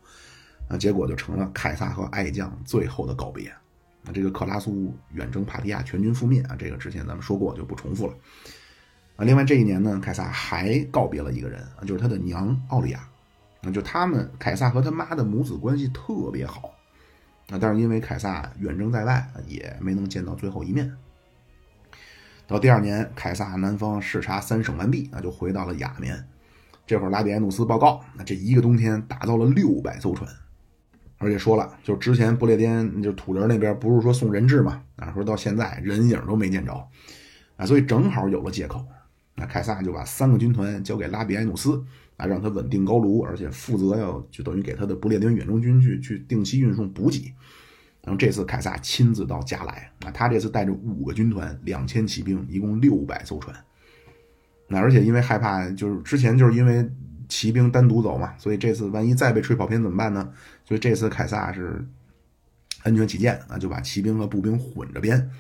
[0.69, 3.51] 那结果就成了凯撒和爱将最后的告别。
[4.03, 8.15] 那这个克拉苏远征帕提亚，全军覆灭啊，这个之前咱们说过，就不重复了。
[9.17, 13.09] 啊，另外这一年呢，凯撒还告别了一个人，就是他的娘奥利亚。
[13.63, 16.75] 那就他们凯撒和他妈的母子关系特别好，
[17.49, 20.95] 啊，但是因为凯撒远征在外，也没能见到最后一面。
[22.47, 26.23] 到第二年，凯撒南方视察三省完毕，那就回到了亚眠。
[26.87, 30.31] 这会儿拉比埃努斯报告，那这一个冬天打造了六百艘船，
[31.17, 36.87] 而且说了，就之前不列颠就土人那边不是说送人质嘛，啊，说到现在人影都没见着，
[37.57, 38.87] 啊，所以正好有了借口，
[39.35, 41.83] 那凯撒就把三个军团交给拉比埃努斯，
[42.17, 47.35] 啊，让他稳定高卢，而且负责要就等于给他的不列颠远征军去去定期运送补给。
[48.03, 53.57] 然后这次凯撒亲自到加来啊，他这次带着五个军团、两千骑兵，一共六百艘船。
[54.69, 56.89] 那而且因为害怕，就是之前就是因为
[57.29, 60.33] 骑兵单独走嘛，所以这次万一再被吹跑偏怎么办呢？
[60.65, 61.85] 所以这次凯撒是
[62.83, 65.31] 安全起见啊，就把骑兵和步兵混着编。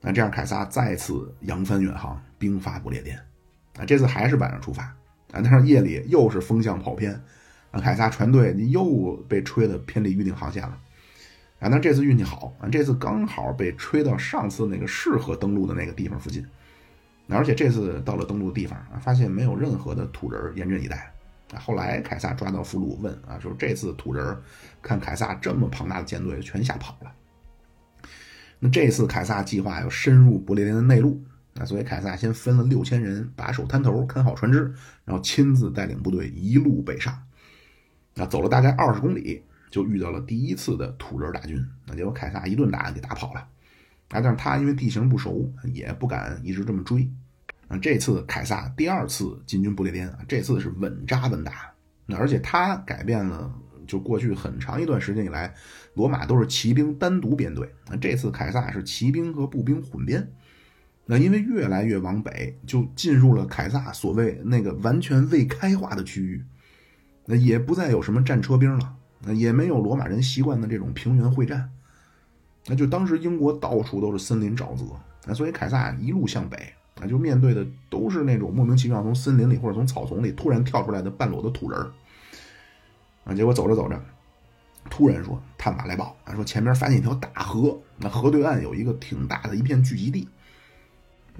[0.00, 3.18] 那这样凯撒再次扬帆远航，兵发不列颠。
[3.78, 4.94] 啊，这次还是晚上出发啊，
[5.32, 7.12] 但是夜里又是风向跑偏，
[7.70, 10.78] 啊，凯撒船队又被吹得偏离预定航线了。
[11.58, 16.44] 啊，那这次运气好啊，这次刚好被吹到上次那个适合登陆的那个地方附近。
[17.28, 21.10] 而且这次到了登陆地方，发现没有任何的土人严阵以待。
[21.52, 24.36] 啊，后来凯撒抓到俘虏问啊，说这次土人
[24.80, 27.12] 看凯撒这么庞大的舰队，全吓跑了。
[28.60, 31.20] 那这次凯撒计划要深入不列颠的内陆，
[31.54, 37.22] 那所以凯撒先分了六千人把守滩头，看好船只，然后亲自带领部队一路北上。
[38.14, 39.42] 那走了大概二十公里。
[39.70, 43.48] 就遇到了第一次的土人大军，那结果凯撒一顿打给打跑了，啊，
[44.22, 47.10] 但是他因为地形不熟，也不敢一直这么追，
[47.66, 51.74] 啊，这次凯撒第二次进军不列颠，这次是稳扎稳打，
[52.06, 53.52] 那而且他改变了，
[53.84, 55.52] 就过去很长一段时间以来，
[55.94, 60.32] 罗马都是骑兵单独编队，那这次凯撒是骑兵和步兵混编，
[61.06, 66.44] 那因为越来越往北，就进入了凯撒所谓那个完全未开化的区域，
[67.26, 68.96] 那也不再有什么战车兵了。
[69.26, 71.70] 那也没有罗马人习惯的这种平原会战，
[72.66, 74.84] 那就当时英国到处都是森林沼泽，
[75.24, 76.58] 那所以凯撒一路向北，
[77.00, 81.90] 那就面对的都是那种莫名其妙从森林里或者从草丛里突然跳出来的半裸的土人儿，
[83.24, 83.98] 啊，结果走着走着，
[84.90, 90.28] 突然说探马来报，说前面发现一条大河，那河对岸有一个挺大的一片聚集地，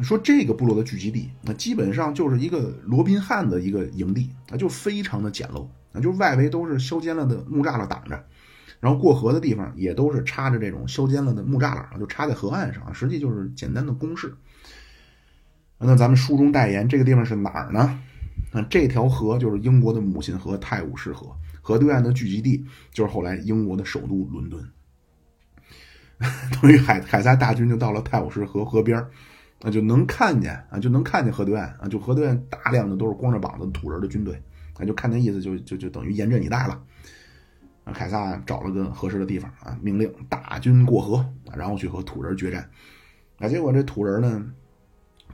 [0.03, 5.67] 说这个部落的聚集地，那基本上就是一个罗宾汉的一个营地，那，就非常的简陋。
[5.93, 8.25] 那就外围都是削尖了的木栅栏挡着，
[8.81, 14.35] 然后过河的地方也都是插着这种削尖了的木栅栏，就插在河岸上，实际就是简单的工事。
[15.79, 18.01] 那咱们书中代言这个地方是哪儿呢？
[18.53, 24.69] 那这条河就是英国的母亲河泰晤士河，河对岸的聚集地就是后来英国的首都伦敦。
[26.61, 29.05] 等于海海撒大军就到了泰晤士河河边
[29.65, 34.35] 那就能看见啊，就能看见河对岸啊，就河对岸大量的都是光着膀子土人的军队。
[34.77, 36.83] 啊就看那意思，就就就等于严阵以待了。
[37.85, 41.25] 啊，凯撒找了个合适的地方啊，命令大军过河，
[41.57, 42.69] 然后去和土人决战。
[43.39, 44.45] 啊，结果这土人呢，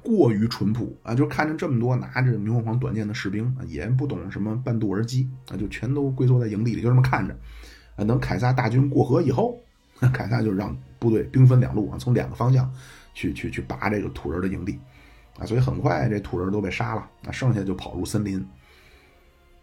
[0.03, 7.35] 过于淳朴啊，就看着这么多拿着明晃晃短剑的士兵啊，也不懂什么半渡而击啊，就全都龟缩在营地里，就这么看着。
[7.97, 9.59] 啊，等凯撒大军过河以后，
[10.13, 12.71] 凯撒就让部队兵分两路啊，从两个方向
[13.15, 14.79] 去去去拔这个土人的营地。
[15.39, 18.47] 啊，所以很快这土人都被杀了，那剩下就跑入森林。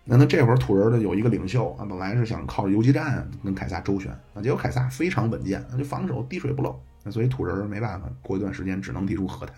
[0.05, 9.53] 那那这会儿土人的有一个领袖啊，本来是想靠游击战跟凯撒周旋啊，结果凯撒非常稳健，那就防守滴水不漏，那所以土人没办法，过一段时间只能提出和谈。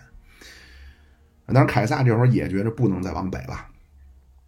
[1.46, 3.66] 当然，凯撒这会儿也觉着不能再往北了。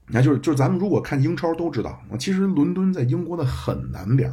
[0.08, 4.30] 那就是就是咱们如果看英超都知道，其实伦敦在英国的很南边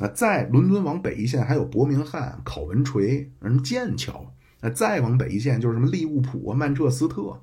[0.00, 7.40] 啊，在伦敦往北一线还有伯明翰、考文垂、什么剑桥，那再往北一线就是什么利物浦、曼彻斯特、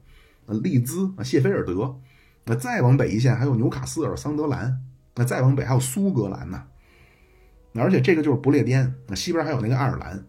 [0.47, 1.95] 啊利兹、谢菲尔德，
[2.45, 4.81] 那再往北一线还有纽卡斯尔、桑德兰，
[5.15, 6.63] 那再往北还有苏格兰呢。
[7.75, 10.25] 而且这个就是不列颠，那西边还有那个爱尔兰。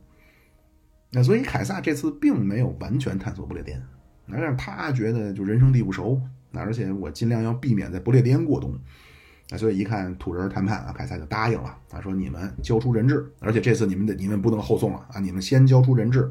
[1.10, 3.82] 那所以凯撒这次并没有完全探索不列颠，
[4.26, 6.20] 那让他觉得就人生地不熟。
[6.50, 8.78] 那而且我尽量要避免在不列颠过冬，
[9.50, 11.76] 啊，所以一看土人谈判啊，凯撒就答应了。
[11.88, 16.30] 他说：“你们交出人质，而且这次你们的你们不能后送了啊，你们先交出人质，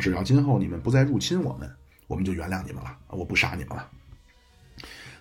[0.00, 1.70] 只要今后你们不再入侵我们，
[2.06, 3.90] 我们就原谅你们了，我不杀你们了。”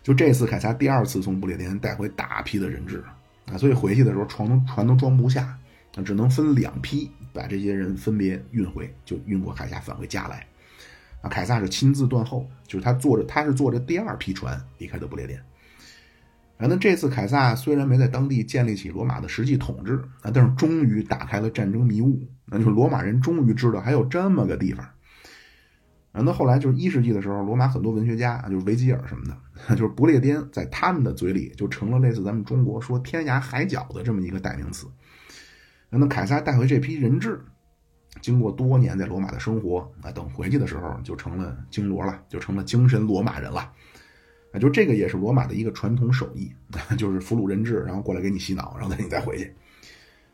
[0.01, 3.03] 就这次凯撒第二次从不列颠带回大批的人质
[3.51, 5.57] 啊，所以回去的时候船都船都装不下，
[6.05, 10.45] 只能分两批把这些人分别运回，就运过海峡返回家来。
[11.21, 15.43] 啊凯撒是亲自断后，就是他坐着，他是坐着第二批船离开的不列颠。
[16.57, 24.85] 啊，那这次凯撒虽然没在当地建立起罗马的实际统治啊，但是终于打开了战争迷雾，那就是罗马人终于知道还有这么个地方。
[26.13, 34.87] 啊，那后来就是一世纪的时候，罗马很多文学家，就是维吉尔什么的，就是不列颠，在他们的嘴里就成了类似咱们中国说天涯海角的这么一个代名词。
[35.89, 37.41] 那凯撒带回这批人质。
[38.21, 43.73] 经过多年在罗马的生活啊，等回去的时候就成了精罗了，就成了精神罗马人了。
[44.59, 46.51] 就这个也是罗马的一个传统手艺，
[46.97, 49.51] 就是俘虏人质，然后过来给你洗脑，然后你再回去。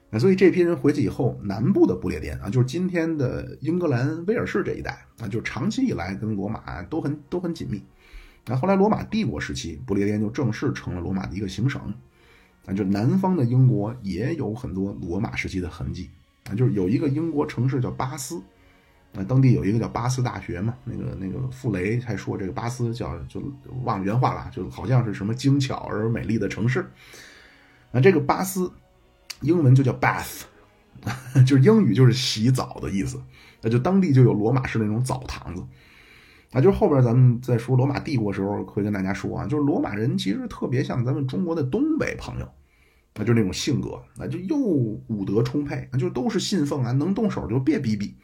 [0.10, 7.82] 那所以这批人回去以后，南部的不列颠啊，就是今天的英格兰威尔士这一带啊，就长期以来跟罗马都很都很紧密。
[8.46, 11.82] 那后来罗马帝国时期，不列颠就正式成了罗马的一个行省。
[12.66, 16.10] 啊，就南方的英国也有很多罗马时期的痕迹。
[16.50, 18.42] 啊，就是有一个英国城市叫巴斯，
[19.14, 20.74] 那，当地有一个叫巴斯大学嘛。
[20.86, 23.42] 那个那个傅雷还说，这个巴斯叫就
[23.84, 26.90] 忘了原话了，就好像是什么精巧而美丽的城市。
[27.92, 28.72] 那，这个巴斯
[29.42, 30.44] 英文就叫 bath，
[31.46, 33.22] 就是英语就是洗澡的意思。
[33.62, 35.62] 那就当地就有罗马式那种澡堂子。
[36.52, 42.48] 啊，就是后边咱们在说罗马帝国时候会跟大家说啊，就是罗马人其实特别像咱们中国的东北朋友。
[43.14, 48.16] 那就那种性格，那就又武德充沛，那就都是信奉啊，能动手就别逼逼。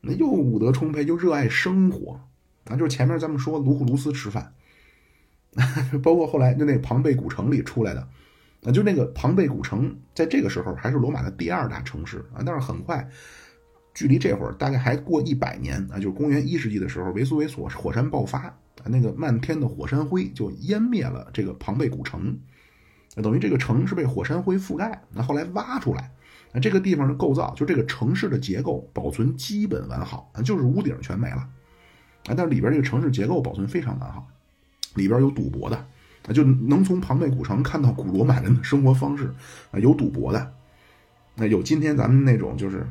[0.00, 2.20] 那又武德充沛，又热爱生活，
[2.66, 4.52] 啊，就是前面咱们说卢库卢斯吃饭，
[6.02, 8.08] 包括后来就那庞贝古城里出来的，
[8.64, 13.08] 啊，就那个庞贝古城，在这个时候还是罗马的第二大城市啊，但是很快，
[13.92, 18.54] 距离这会儿大概还过一百年啊，就是公元一世纪的时候，维苏维索火山爆发啊，
[18.86, 22.38] 那个漫天的火山灰就湮灭了这个庞贝古城。
[23.16, 26.12] 等于这个城是被火山灰覆盖，那后来挖出来，
[26.52, 34.26] 那这个地方的构造，就这个城市的结构保存基本完好，啊，就是屋顶全没了，啊，但是里边这个城市结构保存非常完好，
[34.94, 35.76] 里边有赌博的，
[36.26, 39.32] 啊，就能从庞贝古城看到古罗马人的生活方式，
[39.70, 40.52] 啊，有赌博的，
[41.34, 42.86] 那有今天咱们那种就是，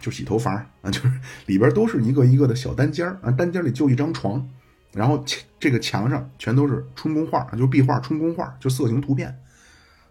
[0.00, 1.12] 就洗头房啊，就是
[1.46, 4.48] 里边都是一个一个的小单间啊，单间里就一张床。
[4.94, 5.24] 然后
[5.58, 9.34] 这个墙上全都是春宫画，就壁画、春宫画，就色情图片，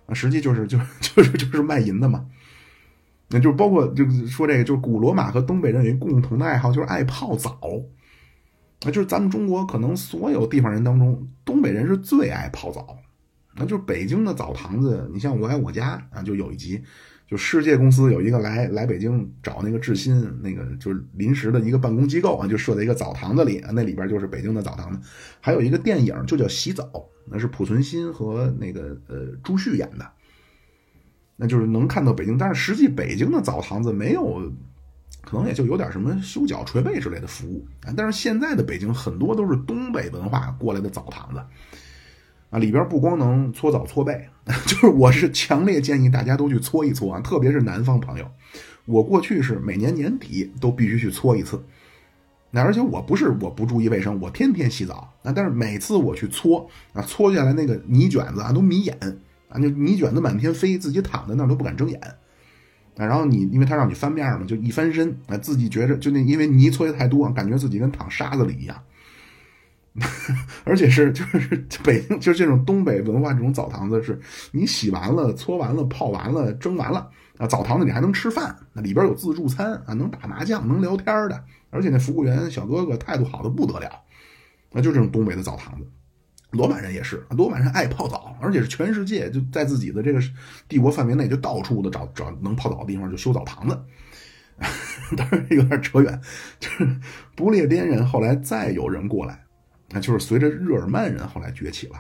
[0.08, 2.26] 啊，实际就是就就是就是卖淫的嘛。
[3.32, 7.60] 那就包括就是说这个，就是古罗马和东北人有一共同的爱好，就是爱泡澡。
[8.84, 12.98] 啊，就是咱们中国可能所有地方人当中，东北人是最爱泡澡。
[13.56, 16.82] 那就是北京的澡堂子，你像我爱我家啊，就有一集。
[17.28, 25.00] 就世界公司有一个来来北京找那个志新，那个就是临时的一个办公机构啊，就设在一个澡堂子里，那里边就是北京的澡堂子。
[25.40, 26.84] 还有一个电影就叫《洗澡》，
[27.30, 30.06] 那是濮存昕和那个呃朱旭演的，
[31.42, 32.38] 那就是能看到北京。
[32.38, 34.40] 但是实际北京的澡堂子没有，
[35.24, 37.66] 可能也就有点什么修脚捶背之类的服务。
[37.98, 41.42] 但是现在的北京很多都是东北文化过来的澡堂子。
[42.52, 44.28] 啊，里边不光能搓澡搓背，
[44.68, 48.30] 就是我是强烈建议大家都去搓一搓啊，特别是南方朋友。
[48.86, 51.64] 我过去是每年年底都必须去搓一次，
[52.50, 58.98] 那而且我不是我不注意卫生，我天天洗澡啊，但是每次我去搓啊，搓下来那个泥卷子啊都迷眼
[59.52, 63.06] 啊，就泥卷子满天飞，自己躺在那儿都不敢睁眼啊。
[63.06, 68.84] 然后你因为他让你翻面嘛，就一翻身啊，自己觉着就那因为泥搓的太多，感觉自己跟躺沙子里一样。
[70.64, 74.18] 而且是就是北京就是这种东北文化这种澡堂子，是
[74.52, 83.90] 你洗完了、搓完了、泡完了、蒸完了啊，澡堂子里还能吃饭，那里边有自助餐啊，能打麻将，能聊天的，而且那服务员小哥哥态度好的不得了，
[84.72, 85.86] 那就这种东北的澡堂子。
[86.52, 90.22] 罗马人也是，罗马人爱泡澡，而且是全世界就在自己的这个
[90.68, 93.80] 帝国范围内，就到处的找找能泡澡的地方，就修澡堂子。
[95.18, 96.22] 当然有点扯远，
[96.60, 96.88] 就是
[97.36, 99.44] 不列颠人后来再有人过来，
[99.90, 101.96] 那就是随着日耳曼人后来崛起了。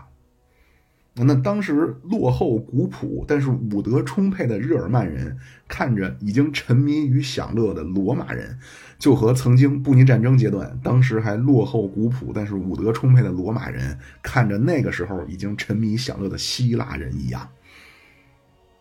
[1.14, 5.38] 那当时落后古朴但是武德充沛的日耳曼人，
[5.68, 8.58] 看着已经沉迷于享乐的罗马人，
[9.02, 17.49] 就和曾经布尼战争阶段当时还落后古朴但是武德充沛的罗马人，看着那个时候已经沉迷享乐的希腊人一样。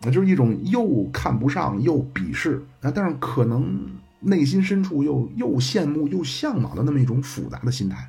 [0.02, 3.90] 那就是一种又看不上又鄙视啊，但是可能
[4.20, 8.06] 内心深处又又羡慕又向往的那么一种复杂的心态。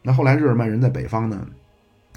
[0.00, 1.44] 那后来日耳曼人在北方呢？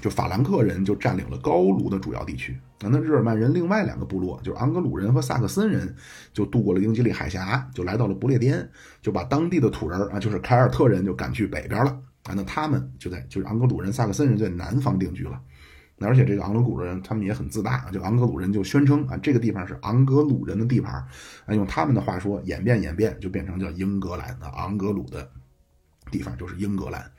[0.00, 5.92] 就法兰克人就占领了高卢的主要地区，那那日耳曼人另外两个部落，就是昂格鲁人和萨克森人，
[6.32, 8.70] 就渡过了英吉利海峡，就来到了不列颠，
[9.02, 11.90] 就把当地的土人啊，就是凯尔特人就赶去北边了
[12.24, 12.34] 啊。
[12.36, 15.40] 那他们就在就是昂格鲁人、萨克森人在南方定居了。
[16.00, 20.94] 而且这个昂格鲁人他们也很自大，就昂格鲁人就宣称啊，这个地方是昂格鲁人的地盘
[21.44, 25.28] 啊，用他们的话说，演变演变就变成叫英格兰的昂格鲁的
[26.08, 27.10] 地方就是英格兰。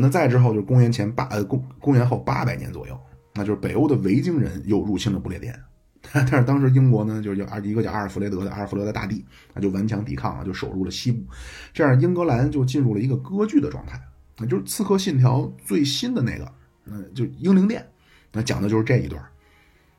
[0.00, 2.98] 那再之后就是公元前八呃公公元后八百年左右，
[3.34, 5.58] 那就是北欧的维京人又入侵了不列颠，
[6.12, 9.24] 但是当时英国呢就是叫一个叫阿尔弗雷德的阿尔弗雷德大帝，
[9.54, 11.24] 那就顽强抵抗啊，就守住了西部，
[11.72, 14.00] 这样英格兰就进入了一个割据的状态。
[14.36, 17.86] 那就是《刺客信条》最新的那个，那就英灵殿，
[18.32, 19.22] 那讲的就是这一段。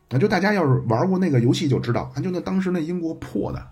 [0.10, 3.66] 那就大家要是玩过那个游戏就知道，啊，就那当时那英国破的，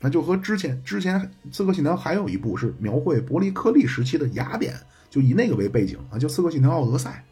[0.00, 1.20] 那就和之前之前
[1.52, 4.74] 《刺客信条》还有一部是描绘伯利克利时期的雅典。
[5.10, 7.24] 就以那个为背景啊，就《刺客信条：奥德赛》，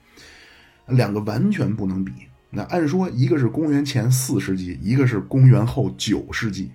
[0.96, 2.12] 两个完全不能比。
[2.50, 6.72] 那按说一个是公元前四世纪，一个是公元后九世纪，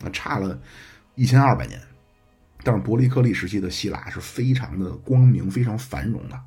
[0.00, 0.60] 那差了
[1.14, 1.80] 一千二百年。
[2.62, 6.38] 但是伯利克利时期的希腊是非常的光明、非常繁荣的。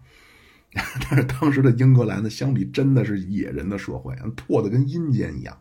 [1.10, 5.58] 但是当时的英格兰呢，相比真的是野人的社会，破的跟阴间一样。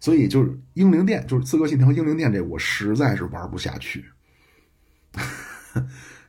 [0.00, 4.06] 所以就是英灵殿，就是《刺客信条：英灵殿》这，我实在是玩不下去。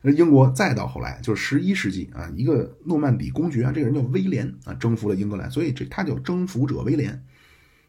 [0.01, 7.24] 那 英国再到后来就是十一世纪啊，一个诺曼底公爵啊，这个人叫威廉啊，征服了英格兰，所以这他叫征服者威廉。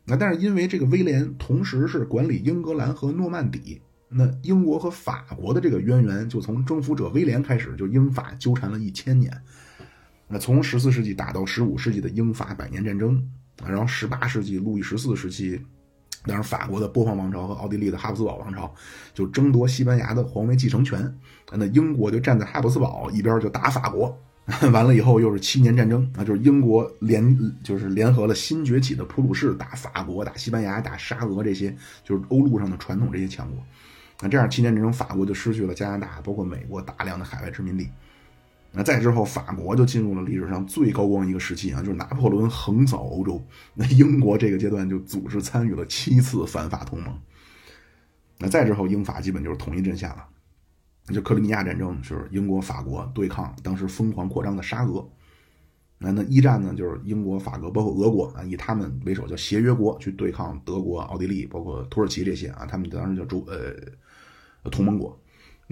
[0.05, 9.33] 那但是因为这个威廉同时是管理英格兰和诺曼底，那英国和法国的这个渊源就从征服者威廉开始，就英法纠缠了一千年。
[10.28, 13.28] 那从十四世纪打到十五世纪的英法百年战争，
[13.66, 15.60] 然后十八世纪路易十四时期。
[16.24, 18.72] 当然，法国的波旁王朝和奥地利的哈布斯堡王朝
[19.12, 21.12] 就争夺西班牙的皇位继承权，
[21.50, 24.16] 那英国就站在哈布斯堡一边就打法国，
[24.72, 33.60] 完了以后又是七年战争啊，就是英国联就是联合了新崛起的普鲁士打法国、打西班牙、打沙俄这些就是欧陆上的传统这些强国，
[34.20, 37.88] 那这样七年战争，法国就失去了加拿大，包括美国大量的海外殖民地。
[38.75, 43.47] 那再之后，法国就进入了历史上最高光一个时期啊，就是拿破仑横扫欧洲。
[43.75, 47.14] 那英国这个阶段就组织参与了七次反法同盟。
[48.39, 50.27] 那再之后，英法基本就是统一阵线了。
[51.07, 55.07] 那就克里米亚战争就是英国、法国对抗当时疯狂扩张的沙俄。
[55.99, 65.22] 那那一战呢，就是英国、法国包括俄国啊，以他们为首叫协约国去对抗德国、奥地利，包括土耳其这些啊，他们当时叫主呃同盟国。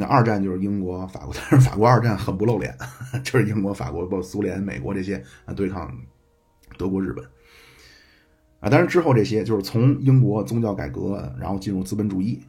[0.01, 2.75] 那二战就是英国、法国， 但是法国二战很不露脸，
[3.23, 5.95] 就是英国、法国、包括苏联、美国这些啊对抗
[6.79, 7.23] 德国、日本
[8.61, 8.71] 啊。
[8.71, 12.41] 当然之后这些就是从英国宗教改革，然后进入资本主义，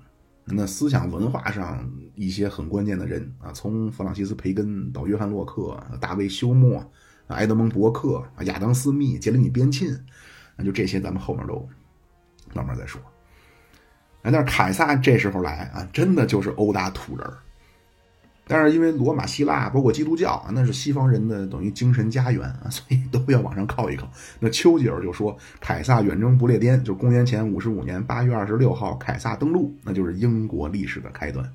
[0.45, 1.86] 那思想文化上
[2.16, 6.82] 一些很关键的人啊，从弗朗西斯·培根到约翰·洛克、大卫·休谟、
[7.28, 10.06] 埃德蒙·伯克、亚当·斯密、杰里米·边沁，
[10.56, 11.68] 那就这些咱们后面都
[12.54, 13.02] 慢慢再说。
[14.22, 17.28] 啊但是凯撒这时候来啊，真的就是殴打土人
[18.47, 24.11] 但是因为罗马、希腊包括基督教啊，那是西方人的等于精神家园啊，所以都要往上靠一靠。
[24.39, 31.49] 那丘吉尔就说，凯撒远征不列颠，就公元前五十五年八月二十六号，凯撒登陆，那就是英国历史的开端。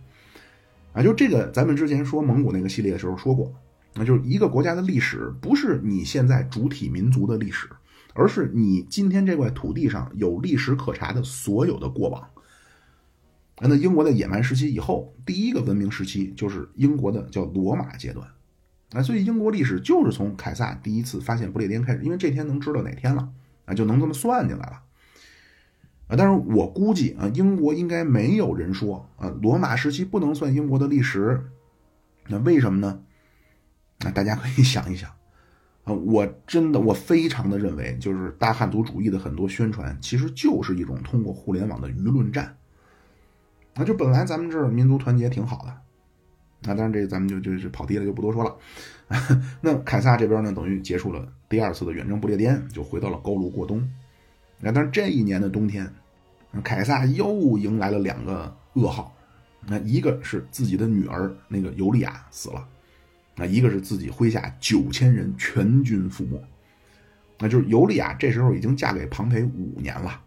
[0.95, 3.53] 啊，就这个，咱们之前说蒙古那个系列的时候说过，
[3.93, 7.69] 那就是一个国家的历史，不是你现在主体民族的历史，
[8.15, 12.27] 而是你今天这块土地上有历史可查的所有的过往。
[13.61, 18.29] 那英国的野蛮时期以后，第一个文明时期就是英国的叫罗马阶段。
[18.93, 23.29] 啊，所以英国历史就是从凯撒第一次发现不列颠开始，因为这天能知道哪天了，
[23.65, 24.83] 啊，就能这么算进来了。
[26.07, 31.51] 啊，但是我估计啊，英国应该没有人说啊，罗马时期不能算英国的历史。
[32.29, 33.01] 那为什么呢？
[34.01, 35.11] 那大家可以想一想，
[35.83, 42.57] 啊，我真的我非常的认为，就是大汉族主义的很多宣传，其实就是一种通过互联网的舆论战。
[43.77, 45.77] 那就本来咱们这儿民族团结挺好的，
[46.63, 48.57] 那当然这咱们就就就跑题了，就不多说了。
[49.61, 53.87] 那凯撒这边呢，等于结束了第二次的远征不列颠，就回到了高卢过冬。
[54.59, 55.89] 那但是这一年的冬天，
[56.65, 59.15] 凯撒又迎来了两个噩耗。
[59.69, 62.67] 那一个是自己的女儿那个尤利娅死了，
[63.35, 66.43] 那一个是自己麾下九千人全军覆没。
[67.39, 70.21] 那就是尤利娅这时候已经嫁给庞培五年了。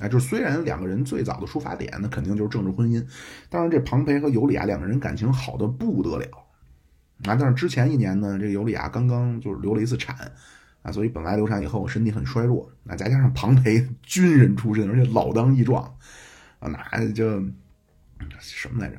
[0.00, 3.04] 哎，就是虽然两个人最早的出发点那肯定就是政治婚姻，
[3.48, 6.26] 但是这庞培和尤利娅两个人感情好的不得了
[7.24, 7.36] 啊。
[7.36, 10.16] 但是之前一年呢，这尤利娅刚刚就是流了一次产
[10.82, 15.84] 啊，所以本来流产以后身体很衰弱，那再加上庞培军人出身，而且老当益壮
[16.58, 17.38] 啊，那就
[18.38, 18.96] 什么来着？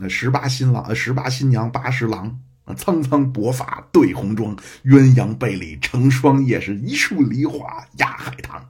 [0.00, 8.68] 那十八新郎，呃，十八新娘八十郎啊，苍苍薄发对红妆，鸳鸯被里成双夜，是一树梨花压海棠。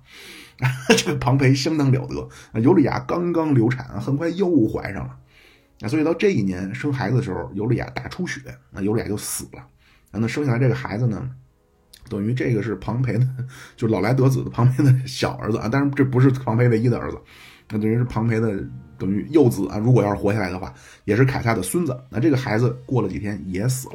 [0.96, 2.06] 这个庞培相当了
[2.52, 5.16] 得，尤利娅刚刚流产，很快又怀上了，
[5.80, 8.40] 啊，所以到这一年生孩子的时候，尤利娅大出血，
[8.70, 9.66] 那尤利娅就死了。
[10.12, 11.30] 那生下来这个孩子呢，
[12.08, 13.26] 等于这个是庞培的，
[13.76, 17.18] 就老来得子的庞培的小儿子啊，当然这不是庞培唯一的儿子，
[17.70, 18.62] 那等于是庞培的
[18.98, 19.78] 等于幼子啊。
[19.78, 21.98] 如果要是活下来的话，也是凯撒的孙子。
[22.10, 23.94] 那这个孩子过了几天也死了。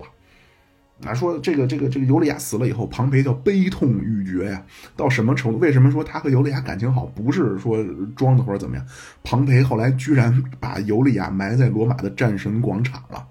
[1.04, 4.66] 啊，说这个这个这个尤利亚死了以后，庞培叫悲痛欲绝呀，
[4.96, 5.60] 到什么程度？
[5.60, 7.06] 为什么说他和尤利亚感情好？
[7.06, 7.84] 不是说
[8.16, 8.86] 装的或者怎么样？
[9.22, 13.28] 庞培后来居然把尤利亚埋在罗马的战神广场了，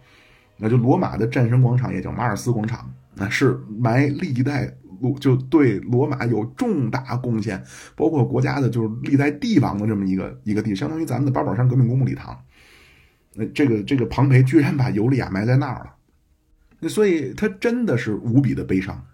[0.59, 7.65] 那就罗马的战神广场也叫马尔斯广场，那是埋历代罗就对罗马有重大贡献，
[7.97, 12.39] 包括国家的就是历代帝王的这么一个一个地，相当于咱们的八宝山革命公墓礼堂。
[13.35, 15.93] 那这个这个庞培居然把尤利亚埋在那儿了。
[16.89, 19.05] 所以他真的是无比的悲伤，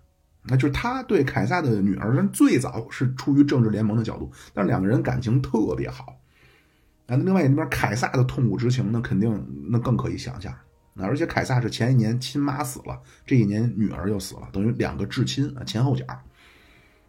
[0.44, 6.16] 那就是他对凯撒的女儿，最早是出于政治联盟的角度，但两个人感情特别好。
[7.06, 10.54] 那另外一边，凯撒的痛苦之情，那肯定那更可以想象。
[10.94, 16.04] 那而且凯撒是前一年亲妈死了，这一年女儿又死了，等于两个至亲啊，前后脚。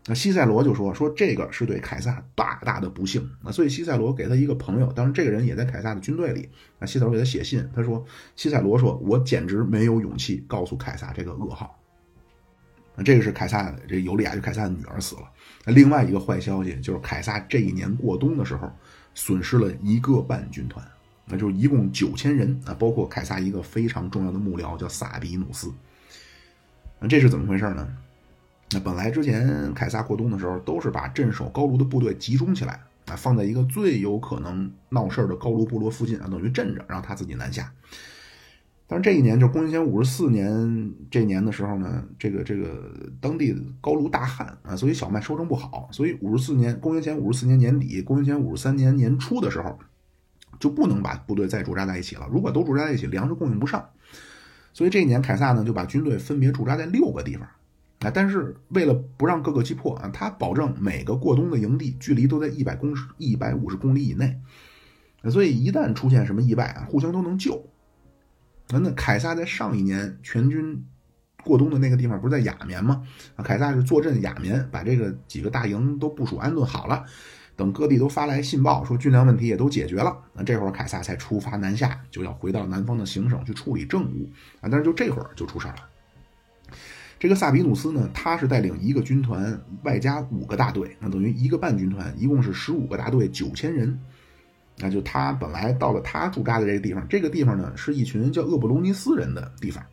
[0.07, 3.29] 那西塞罗就说说这个是对凯撒大大的不幸。
[3.43, 6.49] 那所以西塞罗给他一个朋友，当然这个人也在凯撒的军队里。
[6.79, 8.03] 那西塞罗给他写信，他说
[8.35, 11.77] 西塞罗说：“我简直没有勇气告诉凯撒这个噩耗。”
[12.95, 15.21] 那这个是凯撒这尤利娅就凯撒的女儿死了。
[15.65, 18.69] 那另外一个坏消息就是凯撒这一年过冬的时候
[19.13, 20.83] 损失了一个半军团，
[21.25, 25.71] 那就是一共九千人啊，包括凯撒一个非常重要的幕僚叫萨比努斯。
[26.99, 27.87] 那这是怎么回事呢？
[28.73, 37.71] 那本来之前凯撒过冬的时候，都是把镇守高卢的部队集中起来啊，放在一个最有可能闹事的高卢部落附近啊，等于镇着，让他自己南下。
[38.87, 49.79] 但是这一年，就公元前五十四年这年的时候呢，这个这个当地高卢大旱啊，所以小麦收成不好，所以五十四年公元前五十四年年底，公元前五十三年年初的时候，
[50.59, 52.27] 就不能把部队再驻扎在一起了。
[52.31, 53.89] 如果都驻扎在一起，粮食供应不上，
[54.73, 57.47] 所以这一年凯撒呢就把军队分别驻扎在六个地方。
[58.01, 58.11] 啊！
[58.13, 64.39] 但是为了不让各个击破啊，他保证每个过冬的营地距离都在一百公尺、一百五十公里以内。
[65.29, 67.63] 所以一旦出现什么意外啊，互相都能救。
[68.69, 70.83] 那那凯撒在上一年全军
[71.43, 73.03] 过冬的那个地方不是在雅棉吗？
[73.35, 77.05] 啊，凯撒是坐镇雅棉，把这个几个大营都部署安顿好了。
[77.55, 84.27] 等各地都发来信报说军粮问题也都解决了，那这会儿凯撒才出发南下，就要回到南方的行省去处理政务
[84.61, 84.69] 啊。
[84.71, 85.75] 但是就这会儿就出事了。
[87.21, 93.99] 这个萨比努斯呢，他是带领一个军团，外加五个大队，那等于一个半军团，一共是十五个大队，九千人。
[94.79, 99.83] 那就他本来到了他驻扎的这个地方，这个地方呢是一群叫厄布隆尼斯人的地方。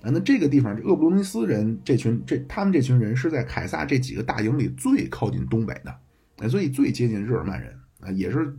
[0.00, 8.56] 啊，那这个地方，这厄布隆尼斯人这群这他们这群人是在凯撒这几个大营里最靠近东北的，所以最接近日耳曼人啊，也是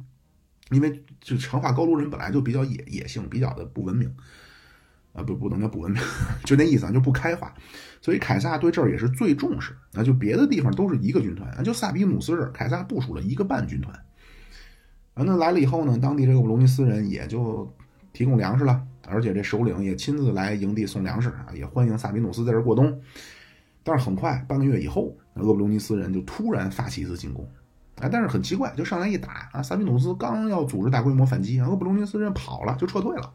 [0.69, 4.13] 因为就长化高卢人本来就比较野野性，比较的不文明。
[5.17, 6.01] 啊，不不能叫不文明，
[6.45, 7.51] 就那意思啊，就不开化。
[7.99, 9.75] 所以凯撒对这儿也是最重视。
[9.95, 13.93] 啊就别的地方都是一个军团啊，就萨比努斯这儿，凯撒部署了一个半军团。
[15.15, 17.67] 啊，那来了以后呢，当地这个布隆尼斯人也就
[18.13, 23.01] 提供粮食了，而且这首领也亲自来营地送粮食啊，也欢迎萨比努斯在这儿过冬。
[23.83, 27.43] 但是很快，半个月以后，厄布隆尼斯人就突然发起一次进攻。
[27.99, 33.33] 啊，但是很奇怪，就上来一打啊，萨比努斯刚要组织大规模反击，厄布隆尼斯人跑了，就撤退了。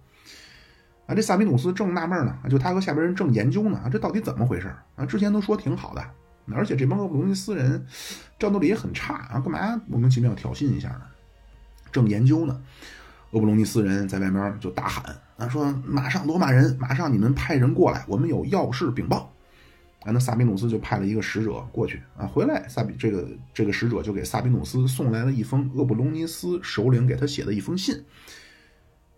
[1.06, 5.04] 啊，这萨比努斯正纳闷呢，就他和下边人正研究呢，这到底怎么回事啊？
[5.04, 6.04] 之前都说挺好的，
[6.54, 7.84] 而且这帮厄布隆尼斯人
[8.38, 11.02] 战斗力也很差啊，干嘛莫名其妙挑衅一下呢？
[11.90, 12.60] 正研究呢，
[13.30, 15.04] 厄布隆尼斯人在外面就大喊
[15.36, 19.32] 啊，说马上罗马人，马上你们派人过来，我们有要事禀报。
[20.04, 23.24] 啊，那萨比努斯就派了一个使者过去啊，回来萨比这个
[23.54, 28.04] 这个使者就给萨比努斯送来了一封厄布隆尼斯首领给他写的一封信，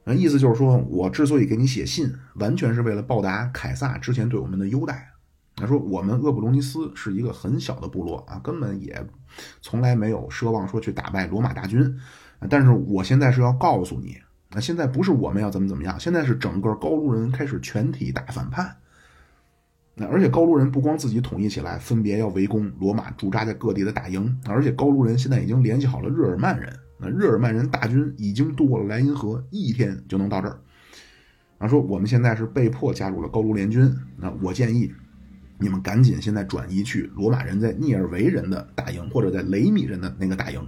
[0.05, 5.11] 那，意思就是说我之所以给你写信，完全是为了报答凯撒之前对我们的优待。
[5.57, 9.07] 他说我们厄布隆尼斯是一个很小的部落啊，根本也
[9.63, 11.97] 从来没有奢望说去打败罗马大军，
[12.51, 14.19] 但是我现在是要告诉你，
[14.51, 18.77] 那现在不是我们要怎么怎么样，现在是整个高卢人开始全体大反叛。
[19.95, 26.77] 那而且高卢人不光自己统一起来，分别要围攻罗马驻扎在各地的大营，而且高卢人现在已经联系好了日耳曼人。
[26.99, 30.59] 那日耳曼人大军已经渡过了莱茵河，一天就能到这儿。
[31.59, 33.91] 然后，说我们现在是被迫加入了高卢联军。
[34.17, 34.93] 那我建议
[35.59, 40.61] 你们赶紧现在转移去罗马人在涅尔维人的大营，或者在雷米人的那个大营。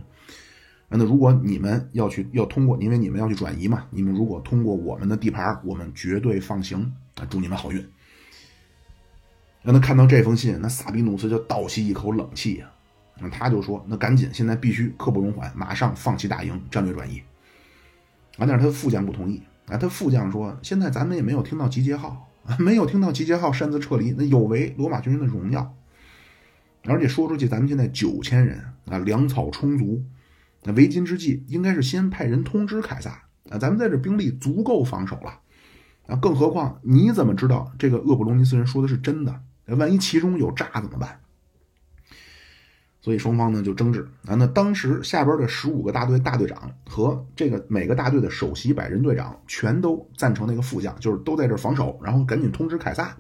[0.89, 6.81] 那如果你们要去要通过，因为你们要去转移嘛，你们如果通过我们的地盘，我们绝对放行。
[7.17, 7.85] 啊，祝你们好运。
[9.63, 12.71] 让他看到这封信，那萨比努斯就倒吸一口冷气呀！
[13.19, 17.23] 那他就说：“那赶紧，现在必须刻不容缓，马上放弃大营，战略转移。”
[18.37, 19.43] 啊，但是他的副将不同意。
[19.67, 25.75] 啊，他副将说：“现在咱们也没有听到集结号，没有听到集结号擅自撤离，那有违罗马军人的荣耀。
[26.85, 30.05] 而且说出去，咱们现在九千人啊，粮草充足。
[30.65, 35.41] 那为今之计，应该是先派人通知凯撒啊，咱们在这兵力足够防守了。
[36.07, 41.19] 啊，更何况你怎么知道这个厄布隆尼斯人说的是真的？”万一其中有诈怎么办？
[43.07, 44.35] 所以双方呢就争执啊。
[44.35, 53.17] 那当时下边的十五个大队大队长和这个每个大队的首席百人队长全都赞成那个副将，就是都在这防守，然后赶紧通知凯撒，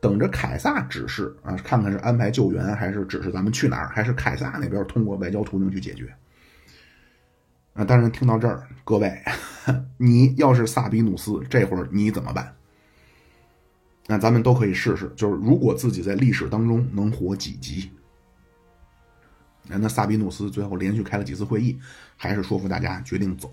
[0.00, 6.10] 等着凯撒指示啊，看看是安排救援还是指示咱们去哪儿，还是凯撒那边通过外交途径去解决。
[7.74, 9.12] 啊，当然听到这儿，各位，
[9.98, 12.54] 你要是萨比努斯，这会儿你怎么办？
[14.06, 17.90] 那咱们都可以试试，就是如果自己在历史当中能活几集，
[19.68, 21.76] 那萨比努斯最后连续开了几次会议，
[22.16, 23.50] 还是说服大家决定走。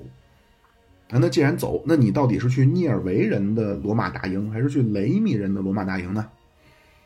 [1.10, 6.28] 那既然走，那你到底是去涅尔维人的罗马大营，还是去雷米人的罗马大营呢？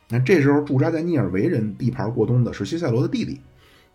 [0.10, 3.42] 那这时候驻扎在涅尔维人地盘过冬的是西塞罗的弟弟，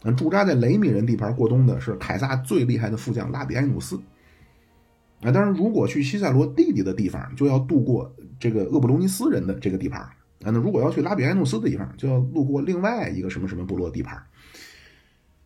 [0.02, 3.96] 那驻扎在雷米人地盘过冬的是凯撒最厉害的副将拉比埃努斯。
[5.22, 10.10] 啊，当然，如果去西塞罗弟弟的地方，就要渡过这个厄布隆尼斯人的这个地盘啊。
[10.40, 14.20] 那如果要去拉比埃努斯的地方，就要路过另外一个什么什么部落地盘。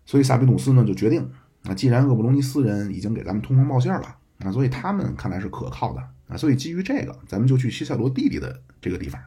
[0.06, 1.30] 所以萨比努斯呢就决定
[1.64, 9.20] 啊，既然厄布隆尼斯人已经给咱们通风报信了啊，所以他们看来是可靠的啊，所以基于这个，咱们就去西塞罗弟弟的这个地方。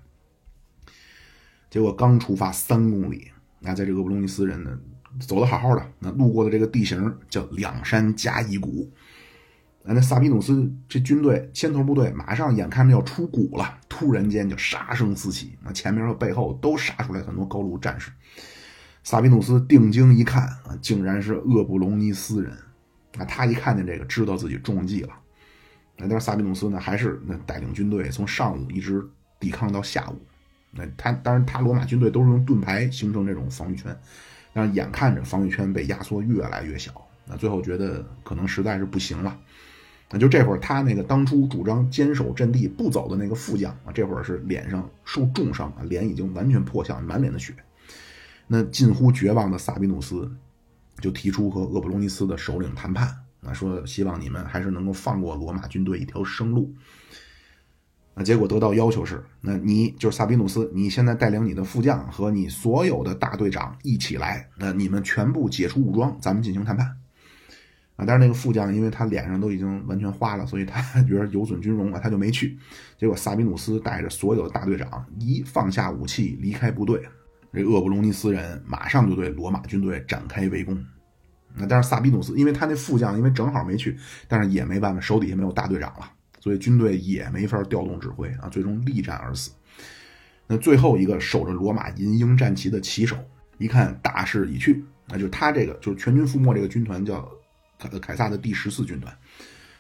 [1.70, 4.80] 结果刚出发三公里，那在这个厄布隆尼斯人呢
[5.20, 8.92] 走的好好的，那路过的这个地形叫两山夹一谷。
[9.84, 18.12] 那萨比努斯这军队先头部队马上眼看着要出谷了，突然间就杀声四起，那前面和背后都杀出来很多高卢战士。
[19.04, 22.52] 萨比努斯定睛一看啊，竟然是厄布隆尼斯人。
[23.18, 25.10] 啊，他一看见这个，知道自己中计了。
[25.98, 29.04] 但是萨比努斯呢，还是那带领军队从上午一直
[29.40, 30.16] 抵抗到下午。
[30.72, 33.94] 那他当然，他罗马军队都是用盾牌形成这种防御圈，
[34.54, 36.94] 但是眼看着防御圈被压缩越来越小，
[37.26, 39.38] 那最后觉得可能实在是不行了。
[40.12, 47.54] 那就这会儿，他那个当初主张坚守阵地不走的那个副将啊，这会儿是脸上受重伤啊，脸已经完全破相，满脸的血。
[48.52, 50.30] 那近乎绝望的萨比努斯
[51.00, 56.74] 就提出和厄布隆尼斯的首领谈判啊，说希望你们还是能够放过罗马军队一条生路。
[58.16, 66.98] 那结果得到要求是，那你就是萨比努斯，你现在带领你的副将和你所有的大队长一起来，那你们全部解除武装，咱们进行谈判。
[67.96, 72.58] 啊，但是那个副将，因为他脸上都已经完全花了，所以他 觉得有损军容啊，他就没去。
[72.98, 77.02] 结果萨比努斯带着所有的大队长一放下武器离开部队，
[77.54, 80.84] 这厄布隆尼斯人马上就对罗马军队展开围攻。
[81.56, 83.98] 那但是萨比努斯，因为他那副将因为正好没去，
[84.28, 89.52] 但是也没办法，手底下没有大队长了，所以军队也没法调动指挥啊，最终力战而死。
[90.48, 93.18] 那最后一个守着罗马银鹰战旗的旗手，
[93.58, 97.30] 一看大势已去，那就是他这个就是全军覆没这个军团叫。
[97.82, 99.18] 凯凯撒的第十四军团，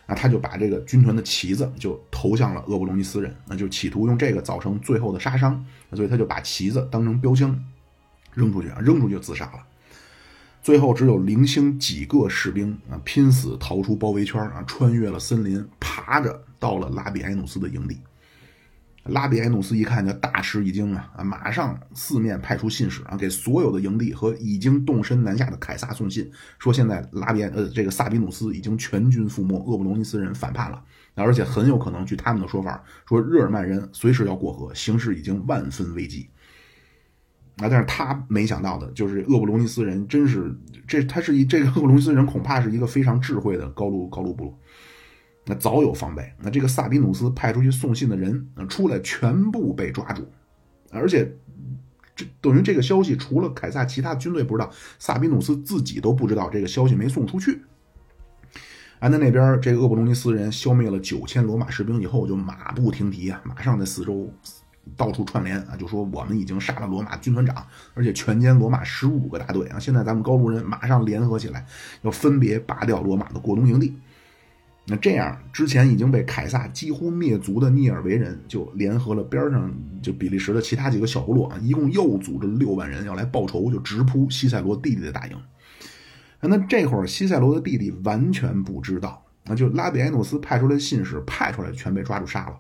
[0.10, 7.64] 那，他就把这个军团的旗子就投向了厄布隆尼斯人，那就企图用这个造成最后的杀伤，所以他就把旗子当成标枪
[8.34, 9.64] 扔出去啊，扔出去就自杀了。
[10.64, 18.00] 最后只有零星几个士兵啊，拼死逃出包围圈啊，穿越了森林，爬着到了拉比埃努斯的营地。
[19.06, 21.12] 拉比埃努斯一看就大吃一惊啊！
[21.16, 26.30] 啊，马上四面派出信使啊，给所有的营地和已经动身南下的凯撒送信，
[26.60, 30.84] 说现在拉比呃这个萨比努斯已经全军覆没，厄布隆尼斯人反叛了，
[31.16, 36.30] 而且很有可能据他们的说法，说日耳曼人随时要过河，形势已经万分危机。
[37.58, 40.56] 啊，但是他没想到的就是厄布隆尼斯人真是
[40.88, 44.60] 这，他是一这个厄布隆尼斯人恐怕是一个非常智慧的高卢高卢部落，
[45.50, 46.32] 那早有防备。
[46.38, 50.24] 那这个萨比努斯派出去送信的人，出来全部被抓住，
[50.92, 51.36] 而且
[52.16, 54.70] 这等于这个消息除了凯撒其他军队不知道，
[55.00, 57.62] 萨比努斯自己都不知道这个消息没送出去。
[59.00, 64.32] 安德那边这个厄布隆尼斯人消灭了九千罗马士兵以后，就马不停蹄啊，马上在四周。
[64.98, 69.78] 到处串联啊，就说我们已经杀了罗马军团长，而且全歼罗马十五个大队啊！
[69.78, 71.64] 现在咱们高卢人马上联合起来，
[72.02, 73.96] 要分别拔掉罗马的过冬营地。
[74.90, 79.72] 那这样，之前已经被凯撒几乎灭族的涅尔维人，就联合了边上
[80.02, 85.38] 就比利时的其他几个小部落啊，一共又组织六万人要来报仇，就直扑西塞罗弟弟的大营。
[86.42, 92.60] 那这会儿西塞罗的弟弟完全不知道，那就拉比埃努斯派出来的信使派出来，全被抓住杀了。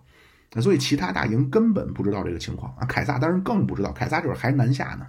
[0.54, 5.08] 那所以其他大营根本不知道这个情况啊，凯撒当然更不知道，凯撒这会儿还南下呢。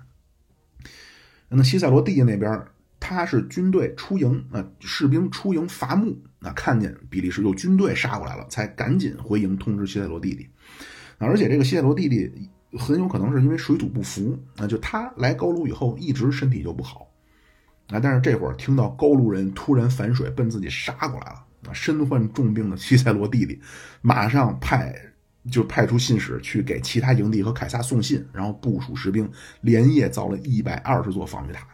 [1.48, 2.64] 那西塞罗弟弟那边，
[3.00, 10.46] 他是军队出营啊，士兵出营伐木啊，看见比利时有军队杀过来了，才赶紧回营通知西塞罗弟弟。
[11.18, 12.30] 而且这个西塞罗弟弟
[12.78, 17.10] 很有可能是因为水土不服啊，就他来高卢以后一直身体就不好
[17.88, 23.60] 啊，但是这会儿听到高卢人突然反水奔自己杀过来了啊，身患重病的西塞罗弟弟
[24.02, 24.94] 马上派。
[25.50, 29.26] 就派出信使去给其他营地和凯撒送信，然后部署士兵，
[29.62, 31.66] 连夜造了一百二十座防御塔。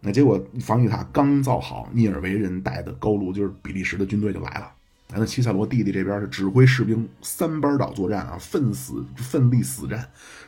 [0.00, 4.72] 那结果防御塔刚造好，涅尔维人带的高卢就是比利时的军队就来了。
[5.08, 10.04] 那齐塞罗弟弟这边是指挥士兵三班倒作战啊，奋死奋力死战，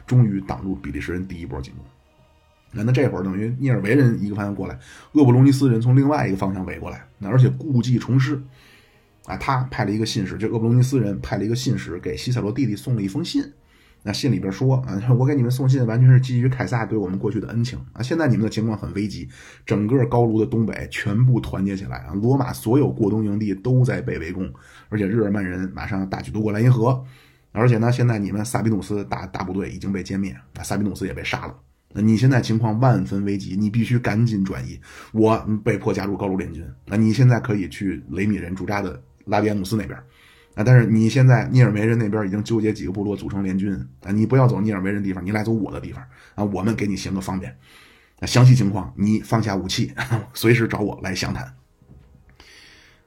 [0.06, 1.84] 终于挡住比利时人第一波进攻。
[2.72, 4.78] 那那这会儿等于涅尔维人一个方向过来，
[5.12, 8.40] 厄布隆尼斯人从另外一个方向围过来，那而且故技重施。
[9.24, 13.42] 啊，他派了一个信使，就厄布隆尼斯人派了一个信使给西塞罗弟弟送了一封信。
[14.08, 18.00] 那信里边说啊，我给你们送信完全是基于凯撒对我们过去的恩情啊。
[18.00, 19.28] 现在你们的情况很危急，
[19.66, 24.50] 整个高卢的东北全部团结起来啊，罗马所有过冬营地都在被围攻，
[24.88, 27.04] 而且日耳曼人马上要大举渡过莱茵河。
[27.52, 31.54] 而且呢，现在你们萨比努斯大大部队已经被歼灭，啊，萨比努斯也被杀了。
[31.92, 34.80] 那你现在情况万分危急，你必须赶紧转移。
[35.12, 39.02] 我被迫加入高卢联军，那你现在可以去雷米人驻扎的。
[39.26, 39.98] 拉比埃努斯那边，
[40.58, 46.02] 啊，但是你现在涅尔梅人那边已经纠结几个部落组成联军啊，你不要走涅尔梅人地方，你来走我的地方
[46.34, 47.56] 啊，我们给你行个方便。
[48.18, 49.94] 啊，详细情况你放下武器，
[50.34, 51.54] 随时找我来详谈。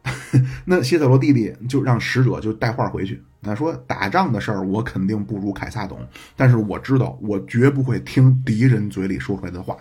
[0.64, 6.00] 那谢塞罗弟弟就让使者就带话回去，那说打仗的事儿我肯定不如凯撒懂，
[6.38, 9.76] 但是我知道我绝不会听敌人嘴里说出来的话。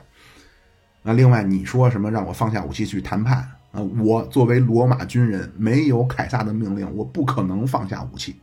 [1.03, 3.49] 那另外你说什么让我放下武器去谈判？
[3.73, 8.37] 啊，我作为罗马军人，没有凯撒的命令，我不可能放下武器。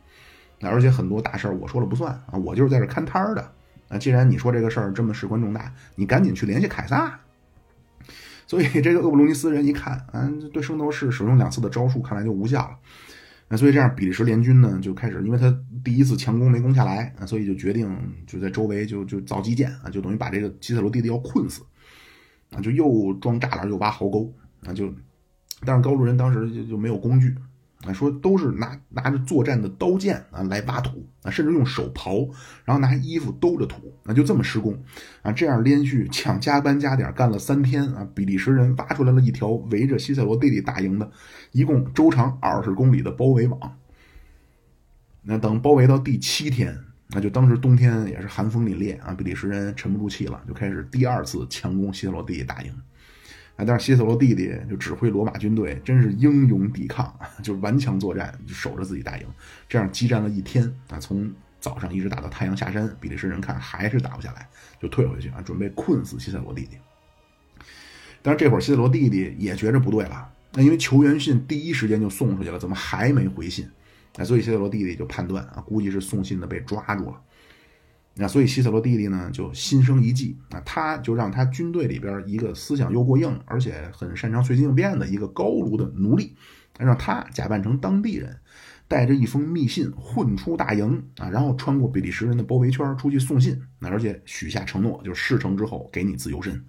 [0.60, 3.52] 而且很多大事儿我说了不算啊，我就是在这看摊儿的。
[3.88, 7.20] 啊，既然你说这个事儿这么事关重大，你赶紧去联系凯撒。
[8.46, 12.76] 所以这个厄布隆尼斯人一看，啊，对圣斗士使用两次的招数，看来就无效了。
[13.48, 15.54] 那所以这样，比利时联军呢就开始，因为他
[15.84, 21.62] 第一次强攻没攻下来，啊，所以就决定就在周围就就造基建啊，就等于把这个基塞罗弟弟要困死。
[22.50, 24.32] 啊，就又装栅栏又挖壕沟，
[24.66, 24.90] 啊就。
[25.64, 27.34] 但是高卢人当时就就没有工具，
[27.84, 32.30] 啊，说都是拿拿着作战的刀剑啊来挖土啊，甚至用手刨，
[32.64, 34.80] 然后拿衣服兜着土，那就这么施工
[35.22, 41.10] 啊，这样连续抢加班加点干了三天啊，比利时人挖出来了一条围着西塞罗弟弟大营的，
[41.52, 43.76] 一共周长二十公里的包围网。
[45.22, 46.78] 那等包围到第七天，
[47.10, 52.72] 那就当时冬天也是寒风凛冽啊，比利时人沉不住气了，就开始第二次强攻西塞罗弟弟大营。
[53.58, 53.64] 啊！
[53.66, 59.26] 但是西塞罗弟弟就指挥罗马军队，真是英勇抵抗， 就是顽强作战，守着自己大营，
[59.68, 60.98] 这样激战了一天啊！
[61.00, 61.30] 从
[61.60, 64.48] 早上一直打到太阳下山，比利时人看还是打不下来，
[64.80, 66.78] 就退回去啊，准备困死西塞罗弟弟。
[68.22, 73.68] 但是这会儿西塞罗弟弟也觉着不对了，那因为求援信第一时间就送出去了，怎么还没回信？
[74.16, 77.20] 哎，所以西塞罗弟弟就判断啊，估计是送信的被抓住了。
[78.20, 86.34] 那所以西塞罗弟弟呢就心生一计啊，他就让他军队里边一个思想又过硬，而且很擅长随机应变的一个高卢的奴隶，
[86.78, 88.36] 让他假扮成当地人，
[88.88, 96.64] 带着一封密信混出大营啊，然后穿过比利时人的包围圈出去送信，那而且许下承诺，就是事成之后给你自由身。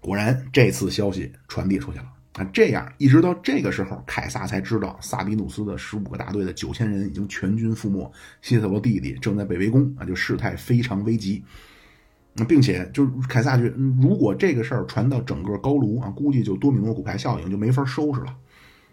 [0.00, 2.06] 果然，这次消息传递出去了。
[2.34, 8.10] 啊，这样一直到这个时候，凯撒才知道萨比努斯的十五个大队的九千人已经全军覆没，
[8.40, 11.42] 西塞罗弟弟正在被围攻啊，就事态非常危急。
[12.34, 13.64] 那并且就是凯撒觉，
[14.00, 18.36] 如果这个事儿传到整个高卢啊，估计就多米诺骨牌效应，就没法收拾了。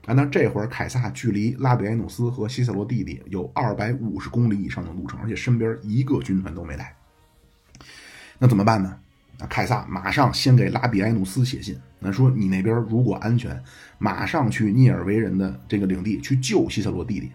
[0.08, 6.96] 啊，那这会儿凯撒距离拉比埃努斯和西塞罗弟弟有二百五十公里以上的路程，而且身边一个军团都没带。
[8.40, 8.98] 那怎么办呢？
[9.40, 13.62] 那凯撒马上先给拉比埃努斯写信，那说你那边如果安全，
[13.98, 17.32] 马上去涅尔维人的这个领地去救西塞罗弟弟。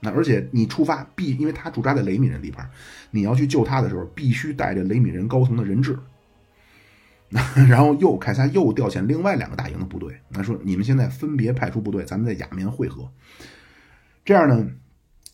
[0.00, 2.68] 那而且你出发必，因为他驻扎在雷米人地盘，
[3.10, 5.98] 你要去救他的时候，必须带着雷米人高层的人质。
[7.68, 13.10] 然后又凯撒又调遣另外两个大营的部队，那说你们现在分别派出部队，咱们在雅棉会合。
[14.24, 14.68] 这样呢，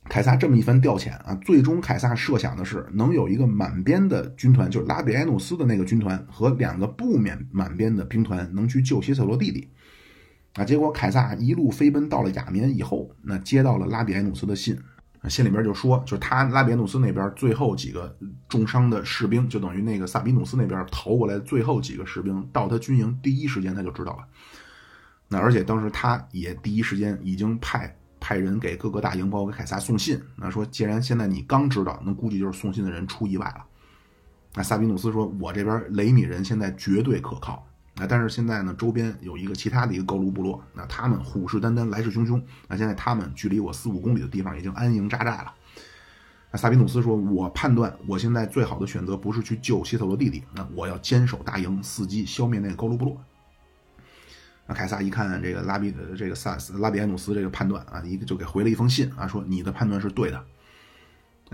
[0.09, 9.69] 凯撒这么一番调遣啊，最终凯撒设想的是能有一个满编的军团，就是拉比埃努斯的那个军团和两个不免满编的兵团，能去救西塞罗弟弟。
[10.55, 14.77] 啊，结果凯撒一路飞奔到了雅棉以后，那接到了拉比埃努斯的信。
[15.29, 24.25] 信里边就说，就是他拉比埃努斯那边最后几个重伤的士兵，就等于那个萨比努斯那边逃过来最后几个士兵，到他军营第一时间他就知道了。
[25.29, 27.97] 那而且当时他也第一时间已经派
[28.33, 30.19] 派人给各个大营，包给凯撒送信。
[30.37, 33.63] 那说既然现在你刚知道，那估计就是送信的人出意外了。
[34.55, 37.67] 那萨比努斯说：“我这边雷米人现在绝对可靠。”
[37.97, 42.43] 啊，但是现在呢，周边有一个其他的一个高卢部落，那他们虎视眈眈，来势汹汹。
[42.67, 45.53] 那现在他们距离我四五公里的地方已经安营扎寨了。
[46.51, 53.23] 那萨比努斯说：“我判断，我现在最好的选择不是去救希特罗弟弟，那我要坚守大营，伺机消灭那个高卢部落。”
[54.73, 60.45] 凯撒一看这个拉比的这个萨斯拉比埃努斯这个判断啊，一个就给回了一封信啊，说你的判断是对的。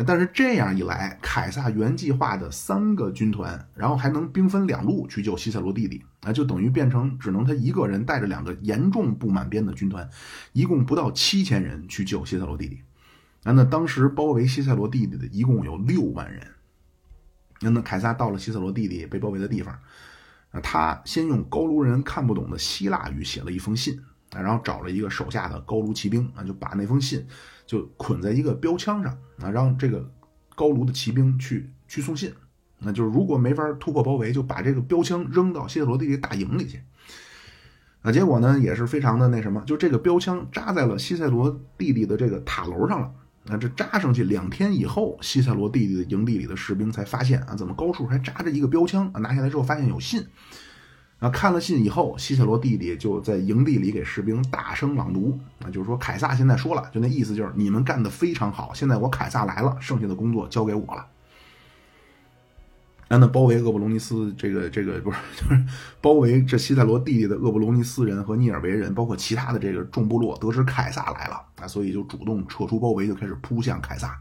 [0.07, 10.09] 但是这样一来，凯撒原计划的三个军团，然后还能兵分两路去救西塞罗弟弟，啊，就等于变成只能他一个人带着两个严重不满编的军团，
[10.53, 12.81] 一共不到七千人去救西塞罗弟弟。
[13.43, 16.47] 啊，那当时包围西塞罗弟弟的一共有六万人。
[17.61, 19.77] 那那凯撒到了西塞罗弟弟被包围的地方，
[20.63, 24.01] 他先用高卢人看不懂的希腊语写了一封信，
[24.33, 27.27] 啊，然后找了一个手下的高卢骑兵，啊，就把那封信。
[27.67, 30.11] 就捆在一个标枪上啊，让这个
[30.57, 32.33] 高卢的骑兵去去送信。
[32.79, 36.81] 那就是如果没法突破包围，就把这个标枪扔到希特罗弟弟大营里去。
[38.01, 43.13] 啊，结果呢也是非常的那什么，就这个标枪扎在了西塞罗弟弟的这个塔楼上了。
[43.51, 49.21] 那这扎上去两天以后，西塞罗弟弟的营地里的士兵才发现啊，怎么高处还扎着一个标枪啊？
[49.21, 50.27] 拿下来之后发现有信。
[51.19, 55.37] 啊，看了信以后，西塞罗弟弟就在营地里给士兵大声朗读。
[55.65, 61.07] 啊，就是说凯撒现在说了，就那意思就是你们干的非常好，现在我凯撒来了，剩下的工作交给我了。
[63.11, 65.65] 那那包围厄布隆尼斯这个这个不是 就是
[66.01, 74.15] 包围这西塞罗弟弟的厄布隆尼斯人和涅尔维人，包括其他的这个众部落，得知凯撒来了啊，所以就主动撤出包围，就开始扑向凯撒。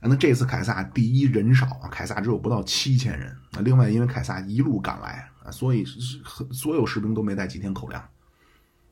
[0.00, 3.28] 那这次凯撒第一人少啊，凯撒只有不到七千人。
[3.52, 5.50] 啊，另外因为凯撒一路赶来啊。
[5.50, 5.84] 所以
[6.52, 8.04] 所有士兵都没带几天口粮，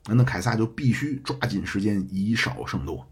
[0.07, 3.09] 那那凯撒就必须抓紧时间以少胜多。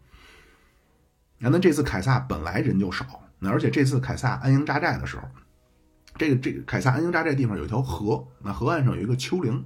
[1.39, 3.05] 那那这次凯撒本来人就少，
[3.41, 5.23] 而且这次凯撒安营扎寨的时候，
[6.17, 9.65] 这个这个凯撒安营扎寨地方有一条河，那河岸上有一个丘陵，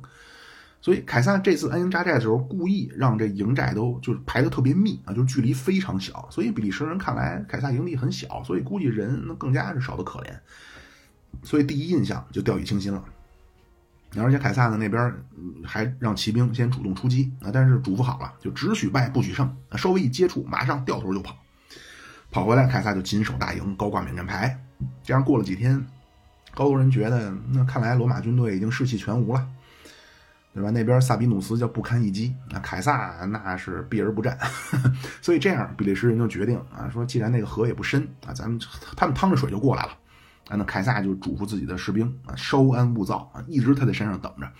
[0.80, 10.32] 所以凯撒这次安营扎寨的时候，故意让这营寨都就是排的特别密啊，就是距离非常小，所以比利时人看来凯撒营地很小，所以估计人那更加是少的可怜，
[11.42, 13.05] 所以第一印象就掉以轻心了。
[14.16, 15.12] 而且凯撒呢那边
[15.62, 21.36] 还让骑兵先主动出击啊，但是嘱咐好了，就只许败不许胜，稍微一接触，马上掉头就跑。
[22.30, 24.59] 跑回来，凯撒就紧守大营，高挂免战牌。
[25.03, 25.84] 这样过了几天，
[26.57, 29.47] 高卢人觉得那看来罗马军队已经士气全无了，
[30.55, 30.71] 对吧？
[30.71, 34.39] 那边萨比努斯叫不堪一击，那凯撒那是避而不战。
[35.21, 38.59] 所以这样，比利时人就决定啊，说既然那个河也不深啊，咱们
[38.97, 39.91] 他们趟着水就过来了。
[40.49, 44.51] 啊，那凯撒就嘱咐自己的士兵啊，稍安勿躁啊，一直他在山上等着，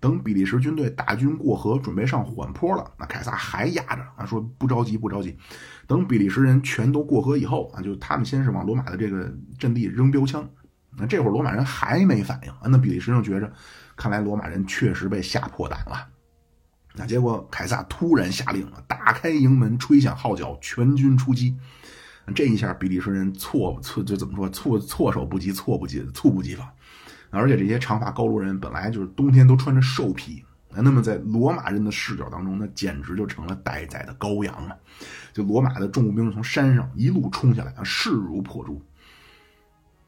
[0.00, 5.38] 等比利时军队大军过河，准备上缓坡了，那凯撒还压着啊，说不着急，不着急，
[5.86, 10.48] 等比利时人全都过河以后啊，就他们先是往罗马的这个阵地扔标枪，
[10.96, 13.52] 那这会儿罗马人还没反应啊，那比利时人觉着，
[13.96, 16.06] 看来罗马人确实被吓破胆了，
[16.94, 21.56] 那结果凯撒突然下令啊，打开营门，吹响号角，全军出击。
[22.34, 26.66] 这一下，比利时人措措就怎么说措措手不及，措不及猝不及防。
[27.30, 34.74] 而且这些长发高卢人本来就是冬天都穿着兽皮，那么在罗马人的视角当中，那简直就成了待宰的羔羊啊！
[35.32, 38.80] 就罗马的重步兵从山上一路冲下来啊，势如破竹。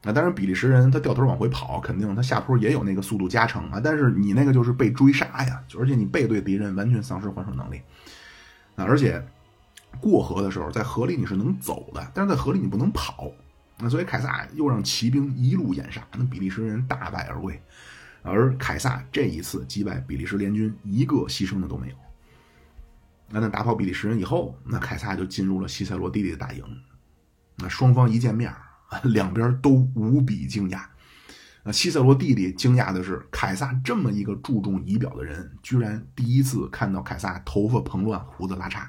[0.06, 3.78] 那当然，比利时人他掉头往回跑，肯定他下坡也有那个速度加成啊。
[3.82, 7.82] 但是你那个就是被追杀呀，而且你背对敌人，完全丧失还手能力
[8.76, 9.22] 啊，而且。
[9.98, 13.32] 过河的时候，在河里你是能走的，但是在河里你不能跑。
[13.78, 17.58] 那所以凯撒又让骑兵一路掩杀，那比利时人大败而归。
[18.20, 21.94] 而凯撒这一次击败比利时联军，一个牺牲的都没有。
[23.30, 26.62] 那那打跑比利时人以后，那凯撒就进入了西塞罗弟弟的大营。
[27.56, 28.54] 那双方一见面，
[29.04, 30.82] 两边都无比惊讶。
[31.62, 38.86] 那西塞罗弟弟惊讶的是，凯撒这么一个注重仪表的人，居然第一次看到凯撒头发蓬乱、胡子拉碴。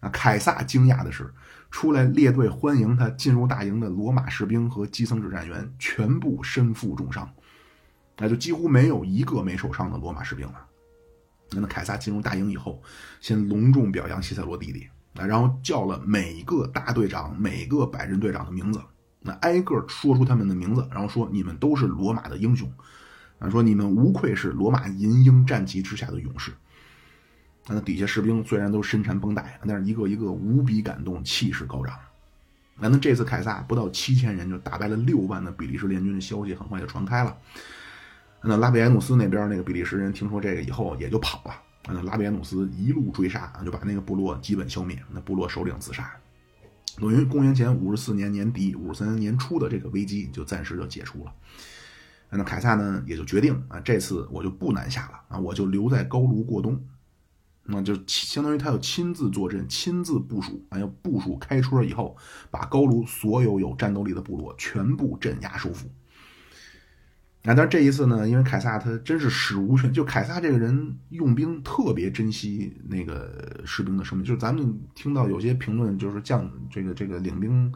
[0.00, 1.34] 啊，凯撒惊讶的是，
[1.70, 7.28] 出来列队欢迎他进入大营的罗马士兵和基层指战员全部身负重伤，
[8.16, 10.66] 那就几乎没有一个没受伤的罗马士兵了。
[11.50, 12.80] 那么凯撒进入大营以后，
[13.20, 18.80] 先隆重表扬西塞罗弟弟，啊，然后叫了每个大队长、每个百人队长的名字，
[19.20, 22.70] 那挨个说出他们的名字，然后说你们都是罗马的英雄，
[23.38, 26.52] 啊，说你们无愧是罗马银鹰战旗之下的勇士。
[27.66, 31.94] 那底下士兵虽然都身缠绷带，但是一个一个无比感动，气势高涨。
[32.80, 37.36] 那这次凯撒不到七千人就打败了六万的比利时联军的消息很快就传开了。
[38.40, 41.54] 那拉比埃努斯那边那个比利时人听说这个以后也就跑了。
[41.88, 44.96] 那拉比埃努斯一路追杀，就把那个部落基本消灭。
[45.10, 46.08] 那部落首领自杀。
[46.96, 51.32] 等于公元前五十四年年底、五十三年初的这个危机就暂时就解除了。
[52.30, 56.82] 那凯撒呢也就决定啊，这次我就不南下了啊，我就留在高卢过冬。
[57.70, 62.16] 那就相当于他要亲自坐镇、亲自部署，啊，要部署开春以后，
[62.50, 65.88] 把高卢所有有战斗力的部落全部镇压收复。
[67.48, 74.24] 啊，但是这一次呢，因为凯撒他真是史无前，就凯撒这个人用兵特别珍惜那个士兵的生命。
[74.24, 77.72] 就是咱们听到有些评论，就是将这个这个领兵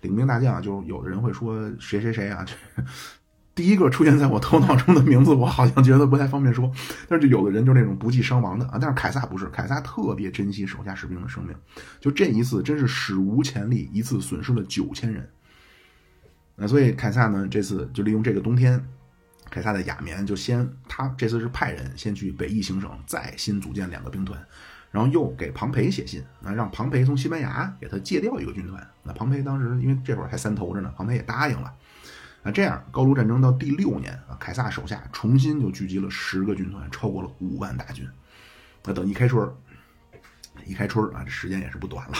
[0.00, 2.44] 领兵大将，就有的人会说谁谁谁啊。
[2.44, 2.54] 这
[3.54, 6.72] 第一个出现在我头脑中的名字，我好像觉得不太方便说。
[7.06, 11.54] 但是有的人就那种不计伤亡的啊，但是凯撒不是，凯撒特别珍惜手下士兵的生命。
[12.00, 15.28] 就这一次，真是史无前例，一次损失了九千人。
[16.56, 18.82] 那所以凯撒呢，这次就利用这个冬天，
[19.52, 24.42] 凯撒的亚眠就先他这次是派人先去北翼行省，再新组建两个兵团，
[24.90, 28.84] 然后又给庞培写信，啊，让庞培从西班牙给他借调一个军团。
[29.02, 31.70] 那庞培当时因为这会儿还三头着呢，庞培也答应了。
[32.42, 38.08] 那这样，高卢战争到第六年啊，凯撒手下重新就聚集了十个军团，超过了五万大军。
[38.84, 39.46] 那等一开春
[40.64, 42.14] 一开春啊，这时间也是不短了。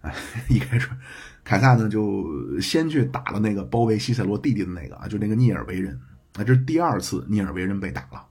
[0.00, 0.12] 哎，
[0.48, 0.98] 一开春，
[1.44, 6.00] 凯撒呢就先去打了那个包围西塞罗弟弟的那个啊，就那个涅尔维人。
[6.38, 8.24] 那，这是第二次涅尔维人被打了。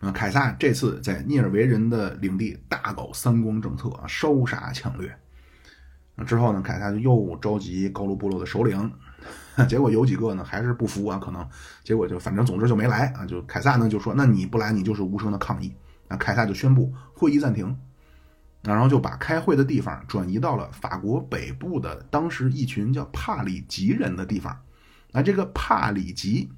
[0.00, 5.16] 啊，凯撒这次在涅尔维人的领地大搞三光政策啊，烧杀抢掠。
[6.16, 8.92] 那之后呢，凯撒就又召集高卢部落的首领。
[9.68, 11.46] 结果有几个呢，还是不服啊，可能
[11.84, 13.24] 结果就反正总之就没来啊。
[13.26, 15.72] 就凯撒呢就说，那你不来，你就是无声的抗议。
[16.08, 17.78] 那凯撒就宣布会议暂停，
[18.62, 24.58] 然后就把开会的地方转移到了法国北部的当时一群叫帕里吉人的地方。
[25.12, 26.50] 那这个帕里吉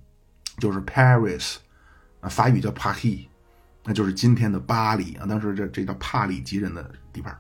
[0.59, 1.57] 就是 Paris
[2.21, 3.27] 啊，法语叫 Paris，
[3.85, 5.27] 那就是今天的巴黎啊。
[5.27, 7.37] 当时这这叫帕里吉人的地方。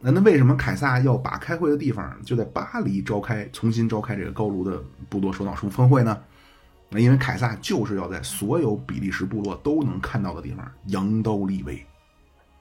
[0.00, 6.22] 那那为什么凯撒要把开会的地方就在巴黎召开，重新召开这个高卢的部落首脑峰峰会呢？
[6.88, 11.84] 那因为凯撒就是要在所有比利时部落都能看到的地方扬刀立威。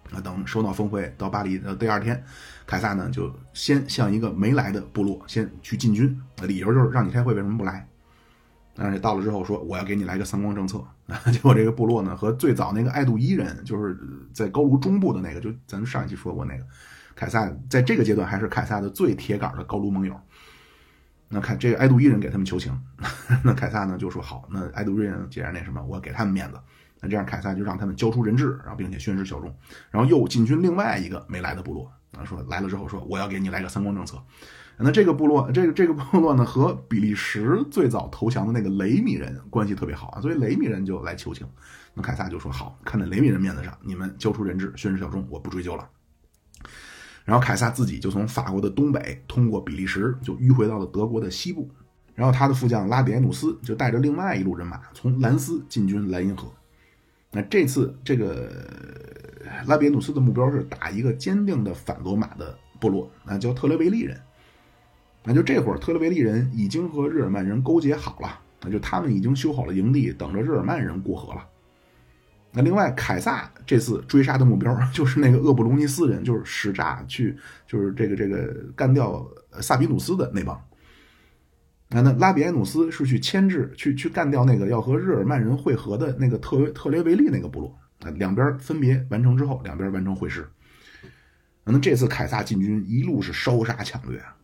[0.10, 2.24] 那等首脑峰会到巴黎的第二天，
[2.66, 7.88] 凯撒呢就先向一个没来的部落先去进军，理由就是让你开会为什么不来？
[8.80, 10.84] 但是到了之后说我要给你来个三光政策，
[11.34, 13.98] 结果这个部落呢和最早那个爱杜伊人，就是
[14.32, 16.64] 在高卢中部的那个，就咱们上一期说过那个。
[17.16, 20.16] 凯撒在这个阶段还是凯撒的最铁杆的高卢盟友。
[21.28, 22.80] 那看这个爱杜伊人给他们求情，
[23.44, 26.60] 那凯撒呢就说好，那爱杜伊人既然那什么，我给他们面子。
[27.02, 29.54] 那这样凯撒就让他们交出人质，然后并且宣誓效忠，
[29.90, 31.92] 然后又进军另外一个没来的部落。
[32.18, 34.18] 啊，说来了之后说我要给你来个三光政策。
[34.80, 41.48] 那这个部落，这个这个部落呢和比利时最早投降的那个雷米人关系特别好啊，所以雷米人就来求情。
[41.96, 45.90] 那凯撒就说好，看在雷米人面子上，你们交出人质，宣誓效忠，我不追究了。
[47.26, 51.68] 然后凯撒自己就从法国的东北通过比利时就迂回到了德国的西部，
[52.14, 56.48] 然后他的副将拉比埃努斯就带着另外一路人马从兰斯进军莱茵河。
[57.32, 58.50] 那这次这个
[59.66, 64.22] 拉比埃努斯的目标是打一个坚定的反罗马的部落，那叫特雷维利人。
[65.30, 71.46] 那就这会儿特雷维利人已经和日耳曼人勾结好了，那就他们已经修好了营地，等着日耳曼人过河了。
[72.54, 77.36] 那另外，凯撒这次追杀的目标 就是那个厄布隆尼斯人，就是使诈去，
[77.68, 79.28] 就是这个这个干掉
[79.60, 80.58] 萨比努斯的那帮。
[81.90, 87.78] 那那拉比埃努斯是去牵制，去去干掉那个要和日耳曼人会合的那个特特雷维利那个部落。
[88.00, 90.48] 那两边分别完成之后，两边完成会师。
[91.66, 94.37] 那这次凯撒进军一路是烧杀抢掠啊。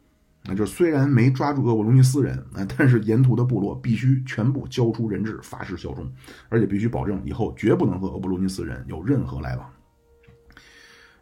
[0.46, 6.12] 那就虽然没抓住厄布隆尼斯人啊，但是沿途的部落必须全部交出人质，发誓效忠，
[6.50, 9.70] 而且必须保证以后绝不能和厄布隆尼斯人有任何来往。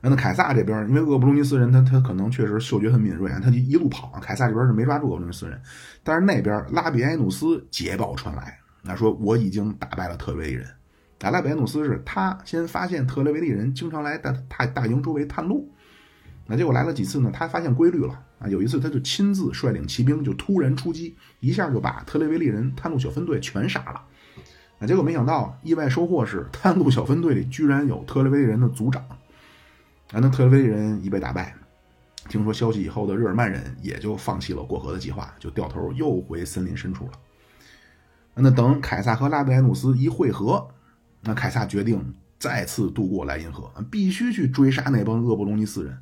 [0.03, 4.11] 那凯撒这边，因为厄布隆尼斯人他他可能确实嗅觉很敏锐啊，他就一路跑。
[4.19, 5.61] 凯撒这边是没抓住厄布隆尼斯人，
[6.03, 10.67] 但是那边拉比埃努斯捷报传来，那说我已经打败了特雷维利人。
[11.19, 15.71] 啊，拉比埃努斯是他先发现特雷维利人经常来大大大营周围探路，
[16.47, 17.29] 那结果来了几次呢？
[17.31, 24.03] 他发现规律了啊，有一次他就亲自率领骑兵就突然出击，一下就把特雷维利人探路小分队全杀了。
[24.79, 29.01] 啊，结果没想到意外收获是探路小分队里居然有特雷维利人的族长。
[29.03, 31.55] 啊，那特雷维利人已被打败，
[32.29, 37.11] 听说消息以后的日耳曼人也就放弃了过河的计划，就掉头又回森林深处了。
[38.33, 40.67] 那等凯撒和拉比埃努斯一会合。
[41.23, 45.95] 那凯撒决定再次渡过莱茵河，必须去追杀那帮厄布隆尼斯人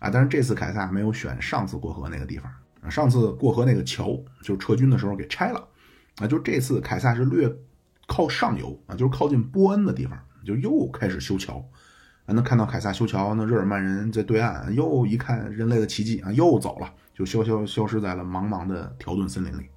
[0.00, 0.10] 啊！
[0.10, 5.68] 但是这次凯撒没有选上次过河那个地方啊，上次过河那个桥就撤军的时候给拆了
[6.16, 7.48] 啊，就这次凯撒是略
[8.08, 11.64] 靠上游啊，就是靠近波恩的地方，就又开始修桥
[12.26, 12.34] 啊。
[12.34, 19.68] 能看到凯撒修桥，那日耳曼人在对岸又一看人类的奇迹啊，又走了，就消消消失在了茫茫的条顿森林里。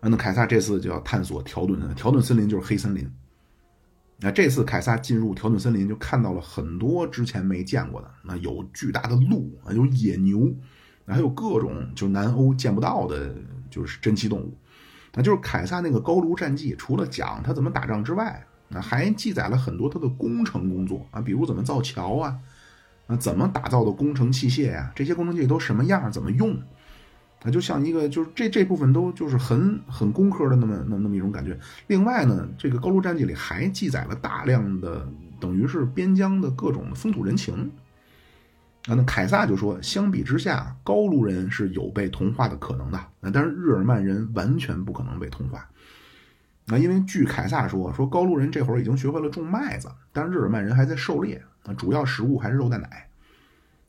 [0.00, 3.10] 那凯撒这次就要探索条顿，条顿森林就是黑森林。
[4.18, 8.10] 那这次凯撒进入条顿森林，就看到了很多之前没见过的。
[8.22, 10.50] 那有巨大的鹿啊，有野牛，
[11.06, 13.34] 还有各种就南欧见不到的，
[13.70, 14.56] 就是珍奇动物。
[15.12, 22.38] 那就是凯撒那个高卢战记，除了讲他怎么打仗之外，那还记载了很多他的工程工作啊，比如怎么造桥啊，
[23.06, 26.58] 啊怎么打造的工程器械呀，这些工程器械都什么样，怎么用。
[27.42, 31.56] 那就像一个，就是这这部分都就是很很工科的那么那那么一种感觉。
[31.86, 35.06] 另外呢，这个高卢战记里还记载了大量的
[35.38, 37.70] 等于是边疆的各种风土人情。
[38.88, 42.98] 啊，那凯撒就说，相比之下，高卢人是有被同化的可能的。
[43.20, 45.68] 那但是日耳曼人完全不可能被同化。
[46.64, 53.08] 那因为据凯撒说，说高卢人这会儿已经学会了种麦子，但是日耳曼人还在狩猎，啊，主要食物还是肉蛋奶。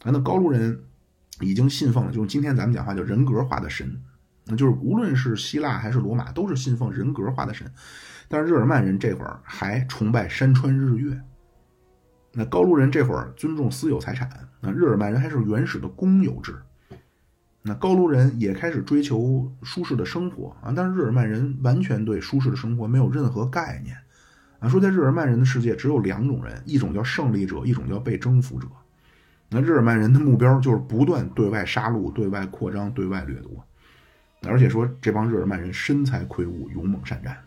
[0.03, 0.79] 啊，那高卢人。
[1.39, 4.01] 已经信奉了，就是今天咱们讲话叫人格化的神，
[4.45, 7.71] 那就是无论是希腊还是罗马，都是信奉人格化的神。
[8.27, 11.21] 但是日耳曼人这会儿还崇拜山川日月，
[12.33, 14.29] 那高卢人这会儿尊重私有财产，
[14.59, 16.55] 那日耳曼人还是原始的公有制。
[17.61, 23.97] 那高卢人也开始追求舒适的生活啊，但是日耳曼人完全对舒适的生活没有任何概念
[24.59, 24.69] 啊。
[24.69, 28.67] 说在日耳曼人的世界只有两种人，一种叫胜利者，一种叫被征服者。
[29.49, 33.63] 那日耳曼人的目标就是不断对外杀戮、对外扩张、对外掠夺，
[34.45, 37.37] 而且说这帮日耳曼人身材魁梧、勇猛善战。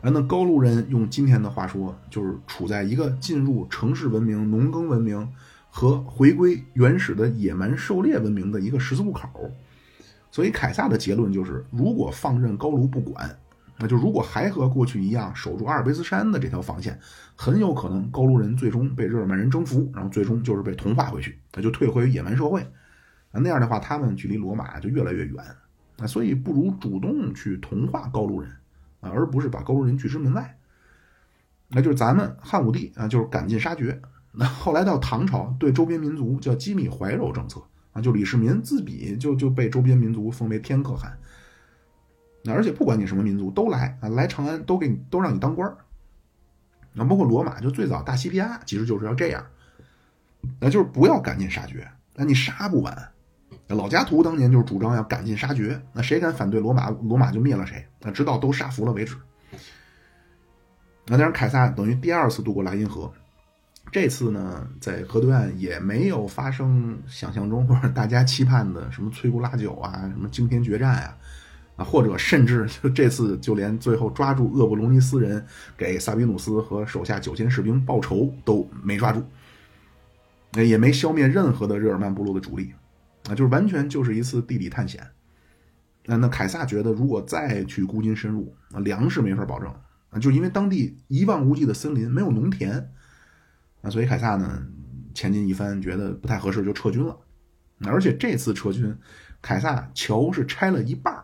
[0.00, 5.32] 啊，那高卢人用今天的话说，就是处在一个进入城市文明、农耕文明
[5.70, 9.28] 和回归原始的野蛮狩猎文明的一个十字路口。
[10.30, 13.38] 所以凯撒的结论就是：如果放任高卢不管。
[13.80, 16.98] 那就如果还和过去一样守住阿尔卑斯山的这条防线，
[17.34, 22.64] 很有可能高卢人最终被日耳曼人征服，然后最终就是被同化回去，那就退回野蛮社会。
[23.32, 25.36] 那样的话，他们距离罗马就越来越远。
[25.96, 28.50] 那所以不如主动去同化高卢人
[29.00, 30.58] 啊，而不是把高卢人拒之门外。
[31.68, 34.02] 那就是咱们汉武帝啊，就是赶尽杀绝。
[34.32, 37.62] 那后来到唐朝，对周边民族叫机密怀柔政策
[37.92, 41.16] 啊，就李世民自比就就被周边民族封为天可汗。
[42.42, 45.76] 那而且不管你什么民族都来啊，来长安都给你都让你当官儿。
[46.92, 49.46] 那包括罗马就最早大西庇阿其实就是要这样，
[50.58, 53.08] 那就是不要赶尽杀绝，那你杀不完。
[53.68, 59.16] 老家图当年就是主张要赶尽杀绝，那谁敢反对罗马，罗马就灭了谁，那直到都杀服了为止。
[61.06, 63.12] 那当然凯撒等于第二次渡过莱茵河，
[63.92, 71.16] 这次呢在河对岸也没有发生想象中或者大家期盼的什么摧枯拉朽啊，什么惊天决战啊。
[71.84, 75.44] 或者甚至就这次就连最后抓住厄布隆尼斯人，
[75.76, 79.24] 给萨比努斯和手下九千士兵报仇都没抓住，
[80.52, 82.72] 那也没消灭任何的日耳曼部落的主力，
[83.28, 85.06] 啊，就是完全就是一次地理探险。
[86.06, 89.72] 那那凯撒觉得，如果再去孤军深入，啊，粮食没法保证，
[90.10, 92.90] 啊，就因为当地一望无际的森林没有农田，
[93.82, 94.66] 啊，所以凯撒呢
[95.14, 97.16] 前进一番觉得不太合适，就撤军了。
[97.86, 98.94] 而且这次撤军，
[99.40, 101.14] 凯撒桥是拆了一半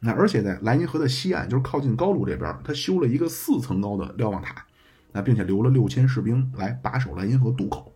[0.00, 4.64] 那而且在莱茵河的西岸，就是靠近高卢这边，他修了一个四层高的瞭望塔，
[5.12, 7.92] 那并且留了六千士兵来把守莱茵河渡口。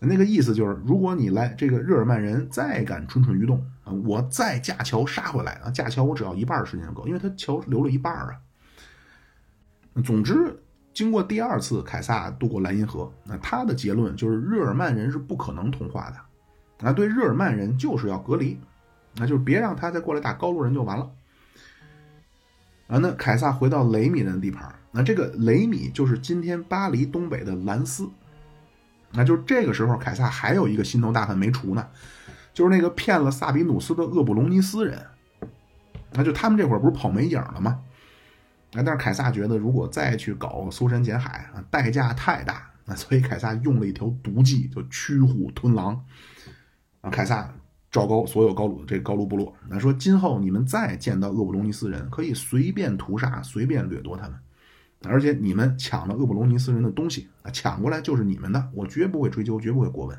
[0.00, 8.30] 那个意思就是，如果你来这个日耳曼人再敢蠢蠢欲动啊，我再架桥杀回来啊，架桥我只要一半时间就够，因为他桥留了一半啊。
[10.04, 10.56] 总之，
[10.94, 18.56] 经过第二次凯撒渡过莱茵河，那他的结论就是日耳曼人是不可能同化的，啊，对日耳曼人就是要隔离。
[19.16, 21.10] 那就是别让他再过来打高卢人就完了
[22.86, 22.98] 啊！
[22.98, 28.08] 那凯撒回到雷米人的地盘，那这个雷米就是今天巴黎东北的兰斯
[29.12, 31.86] 那就是这个时候，凯撒还有一个心头大恨没除呢，
[32.52, 35.06] 就是那个骗了萨比努斯的厄布隆尼斯人。
[36.12, 37.80] 那就他们这会儿不是跑没影了吗？
[38.72, 46.04] 啊，但是凯撒觉得如果再去搞搜山捡海啊，代价太大，那所以凯撒用了一条毒计，就驱虎吞狼。
[47.00, 47.50] 啊，凯撒
[47.90, 54.38] 昭告所有高卢的这高卢部落，那说今后你们再见到厄布隆尼斯人，可以随便屠杀，随便掠夺他们，
[55.04, 60.18] 而且你们抢了厄布隆尼斯人的东西啊，抢过来就是你们的，我绝不会追究，绝不会过问。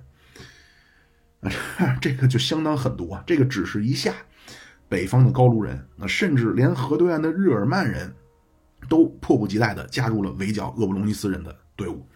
[1.78, 3.24] 啊，这个就相当狠毒啊！
[3.26, 4.14] 这个只是一下，
[4.88, 8.14] 北方的高卢人，那甚至连河对岸的日耳曼人。
[8.88, 12.08] 都迫不及待地加入了围剿厄布隆尼斯人的队伍。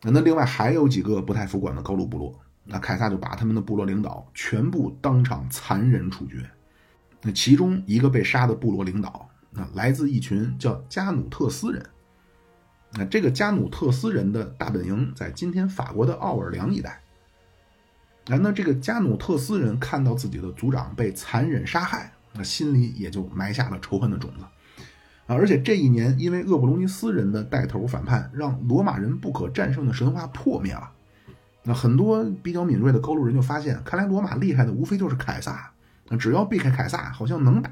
[0.00, 6.48] 那另外还有几个不太服管的高卢部落，那凯撒就把他们的部落领导全部当场残忍处决。
[7.20, 11.84] 那其中一个被杀的部落领导，那来自一群叫加努特斯人。
[12.92, 17.00] 那这个加努特斯人的大本营在今天法国的奥尔良一带。
[18.26, 24.44] 那那这个加努特斯人看到自己的族长被残忍杀害，那心里也就埋下了仇恨的种子。
[25.26, 25.36] 啊！
[25.36, 30.90] 而且这一年，因为厄布隆尼斯人的带头反叛，让罗马人不可战胜的神话破灭了。
[31.64, 35.70] 那很多比较敏锐的高卢人就发现，看来罗马厉害的无非就是凯撒。
[36.08, 37.70] 那只要避开凯撒，好像能打。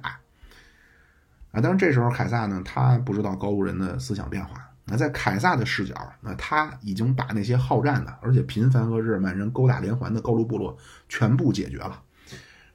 [1.52, 1.60] 啊！
[1.60, 4.64] 当然这时候凯撒呢，他不知道高卢人的思想变化。
[4.84, 12.00] 那在凯撒的视角，那他已经把那些好战的，而且频繁和日耳曼人勾搭连环的高卢部落全部解决了。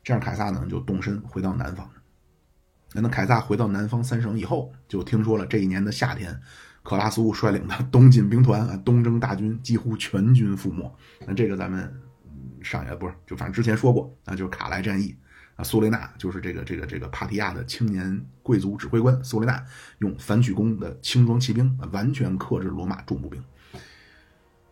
[0.03, 1.89] 这样，凯撒呢就动身回到南方。
[2.93, 6.39] 那凯撒回到南方三省以后，就听说了这一年的夏天，
[6.85, 10.95] 克拉苏率领的东进兵团啊，东征大军几乎全军覆没。
[11.25, 11.91] 那这个咱们
[12.61, 15.15] 上也不是，就反正之前说过，那就是卡莱战役
[15.55, 15.63] 啊。
[15.63, 19.61] 苏雷纳就是这个这个这个帕提亚的青年贵族指挥官，苏雷纳
[19.97, 23.43] 用反曲弓的轻装骑兵完全克制罗马重步兵。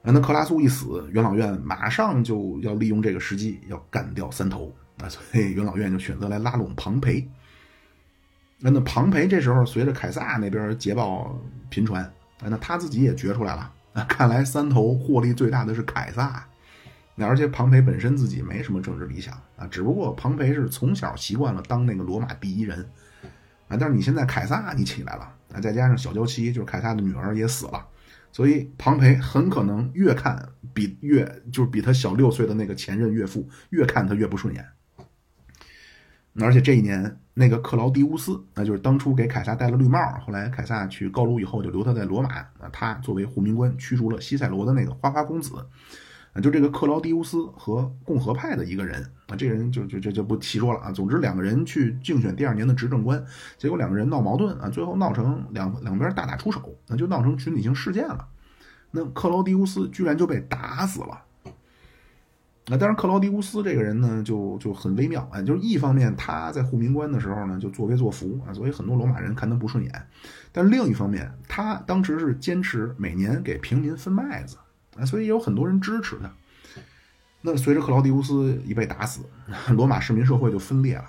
[0.04, 4.72] 啊那克拉苏一死，元老院马上就要利用这个时机要干掉三头
[5.02, 7.28] 啊，所以元老院就选择来拉拢庞培。
[8.60, 11.38] 那那庞培这时候随着凯撒那边捷报
[11.74, 12.08] 频传，
[12.40, 16.48] 那他自己也觉出来了啊， 看来三头获利最大的是凯撒，
[17.16, 22.88] 那而且庞培本身自己没什么政治理想啊，只不过庞培是从小习惯了当那个罗马第一人
[23.68, 27.84] 啊，但是你现在凯撒你起来了啊，再加上小娇妻就是凯撒的女儿也死了，
[28.32, 34.64] 所以庞培很可能越看比越就是比他小六岁的那个前任岳父越看他越不顺眼。
[36.40, 42.30] 而且这一年，那个克劳狄乌斯，那就是当初给凯撒戴了绿帽，后来凯撒去高卢以后就留他在罗马。
[42.30, 45.54] 啊，他作为护民官驱逐了西塞罗的那个花花公子。
[46.34, 50.92] 啊，就这个克劳狄乌斯和共和派的一个人，啊，这个人就就就就不细说了啊。
[50.92, 53.24] 总之，两个人去竞选第二年的执政官，
[53.60, 58.28] 结果两个人闹矛盾啊，最后闹成两两边大打出手，那就闹成群体性事件了。
[58.90, 61.22] 那克劳狄乌斯居然就被打死了。
[62.68, 65.42] 那当然，克劳狄乌斯这个人呢，就就很微妙啊。
[65.42, 69.92] 就是一方面，他在护民官的时候呢，就作威作福啊，所以很多罗马人看他不顺眼；
[70.54, 74.56] 但另一方面，他当时是坚持每年给平民分麦子
[74.98, 76.32] 啊，所以有很多人支持他。
[77.42, 79.20] 那随着克劳狄乌斯一被打死，
[79.76, 81.06] 罗马市民社会就分裂了。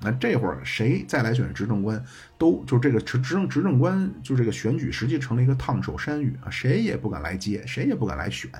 [0.00, 2.04] 那这会儿谁再来选执政官，
[2.36, 8.50] 都就这个执执政执政官就这个选举，实际成了一个烫手山芋啊，谁也不敢来接，谁也不敢来选。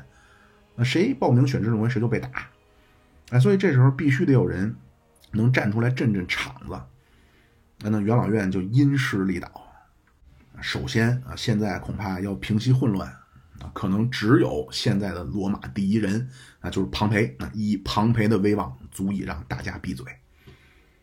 [0.78, 2.30] 那谁报名选这种官，谁就被打，
[3.30, 4.76] 哎，所以这时候必须得有人
[5.32, 6.80] 能站出来镇镇场子。
[7.80, 9.50] 那那元老院就因势利导，
[10.60, 13.08] 首先啊，现在恐怕要平息混乱
[13.58, 16.28] 啊，可能只有现在的罗马第一人
[16.60, 20.06] 啊，就是庞培啊，以庞培的威望足以让大家闭嘴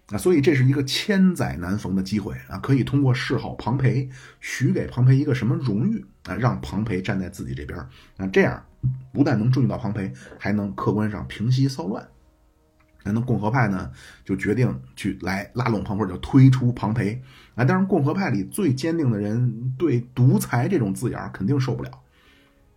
[0.08, 7.78] 啊，所以这是一个千载难逢的机会啊，可以通过示好庞培，许给庞培一个什么荣誉啊，让庞培站在自己这边
[8.16, 8.66] 啊，这样。
[9.12, 12.08] 不但能注意到庞培，还能客观上平息骚乱。
[13.04, 13.92] 那那共和派呢，
[14.24, 17.22] 就决定去来拉拢庞培，就推出庞培。
[17.54, 21.92] 啊，当然共和派里最坚定的人对独裁这种字眼肯定受不了。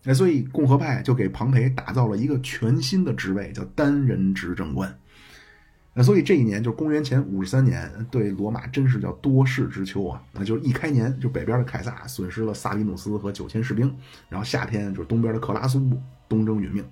[0.04, 4.98] 哎，所以共和派就给庞培打造了一个全新的职位，叫单人执政官。
[5.98, 10.22] 那所以这一年就是公元前五十三年，对罗马真是叫多事之秋啊！
[10.32, 13.92] 那就是一开年，就北边的凯撒损失了萨比努斯和九千士兵，
[14.28, 15.80] 然后夏天就是东边的克拉苏
[16.28, 16.84] 东征殒命，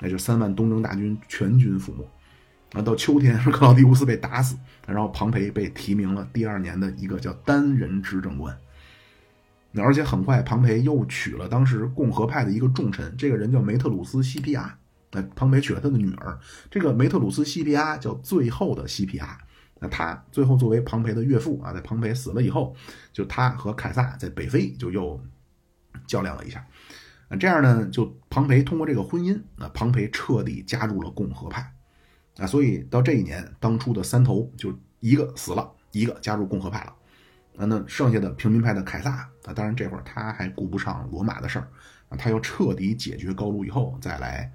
[0.00, 2.06] 那就三万东征大军全军覆没。
[2.74, 4.54] 啊，到秋天是， 克劳狄乌斯被打死，
[4.86, 8.54] 然后庞培被提名了第二年的一个叫单人执政官。
[9.72, 14.76] 那而且很快，庞培又娶了当时共和派的一个重臣，这个人叫梅特鲁斯西皮亚。
[15.12, 16.38] 那庞培娶了他的女儿，
[16.70, 19.38] 这个梅特鲁斯西皮阿叫最后的西皮阿。
[19.78, 22.74] 那他最后作为庞培的岳父啊，在庞培死了以后，
[23.12, 25.20] 就他和凯撒在北非就又
[26.06, 26.66] 较量了一下。
[27.28, 31.74] 啊，这样呢，就庞培通过这个婚姻，那庞培彻底加入了共和派，
[32.38, 36.94] 啊，所以到这一年，当初的三头就一个死了，一个加入共和派了，
[37.58, 41.68] 啊，那剩下的平民派的凯撒，啊，当然这会儿他还顾不上罗马的事儿，
[42.08, 44.50] 啊，他要彻底解决高卢以后，再来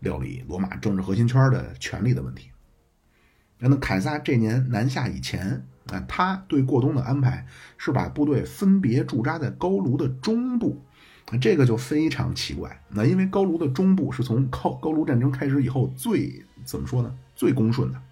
[0.00, 2.50] 料理罗马政治核心圈的权力的问题。
[3.58, 7.46] 那凯撒这年南下以前，啊，他对过冬的安排
[7.78, 10.82] 是把部队分别驻扎在高卢的中部。
[11.40, 17.16] 这个就非常奇怪，那因为高卢的中部是从高高卢战争开始以后最怎么说呢？
[17.36, 18.02] 最恭顺的，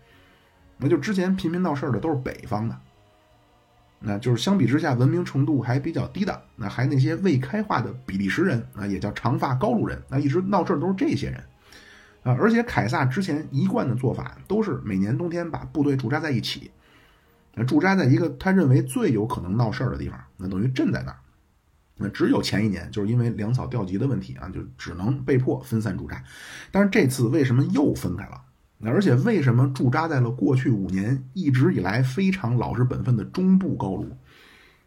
[0.76, 2.78] 那就之前频频闹事儿的都是北方的，
[3.98, 11.42] 那就是相比之下文明程度还比较低的，那还那些未开化的比利时人啊，也叫长发高卢人，那一直闹事儿都是这些人，
[12.22, 16.70] 啊，而且凯撒之前一贯的做法都是每年冬天把部队驻扎在一起，
[17.66, 21.18] 驻扎在一个他认为最有可能闹事儿的地方，那等于镇在那儿。
[22.00, 26.22] 那只有前一年，就是因为粮草调集的问题啊，就只能被迫分散驻扎。
[26.70, 28.40] 但是这次为什么又分开了？
[28.84, 34.16] 而且为什么驻扎在了过去五年一直以来非常老实本分的中部高卢？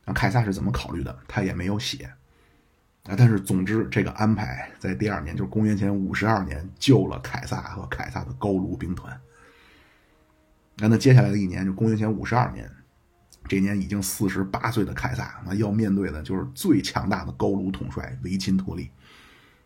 [0.05, 1.13] 啊，凯撒是怎么考虑的？
[1.27, 2.09] 他也没有写。
[3.03, 9.19] 啊，但是总之这个安排在第二年，就是公元前五十二年，救了凯撒和凯撒的高卢兵团。
[10.77, 12.69] 那那接下来的一年，就公元前五十二年。
[13.47, 18.91] 这年已经四十八岁的凯撒，那要面对的就是最强大的高卢统帅维钦托利。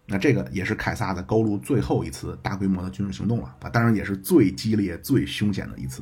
[0.07, 6.01] 那这个也是凯撒在高卢最后一次大规模的军事行动了啊，当然也是最激烈、最凶险的一次。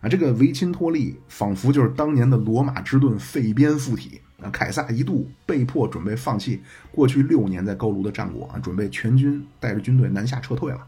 [0.00, 4.20] 啊，这个维钦托利仿佛就是当年的罗马之盾废边附体。
[4.42, 6.62] 啊，凯撒一度被迫准备放弃
[6.92, 10.78] 过去六年在高卢的战果啊，准备全军带着军队南下撤退了。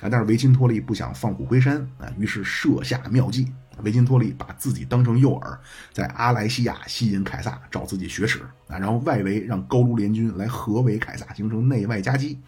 [0.00, 3.52] 啊，但是维金托利不想放虎归山啊，于是设下妙计。
[3.84, 5.56] 维金托利把自己当成诱饵，
[5.92, 12.40] 在阿莱西亚吸引凯撒找自己学耻啊，然后外围让高卢联军来合围凯撒，形成内外夹击。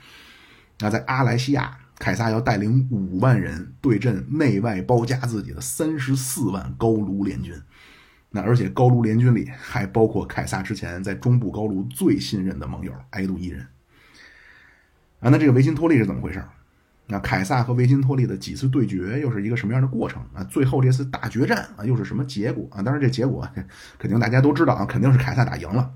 [0.81, 7.55] 那在阿莱西亚，凯撒要带领五万人对阵内外包夹自己的三十四万高卢联军。
[8.31, 13.67] 那而且高卢联军里还包括凯撒之前在中部高卢最信任的盟友埃杜伊人。
[15.21, 16.43] 啊，那这个维钦托利是怎么回事？
[17.07, 20.45] 那凯撒和维钦托利的几次对决又是一个什么样的过程啊？
[20.45, 22.81] 最后这次大决战啊，又是什么结果啊？
[22.83, 23.49] 当然，这结果
[23.99, 25.93] 肯定大家都知道啊，肯定是凯撒打赢了。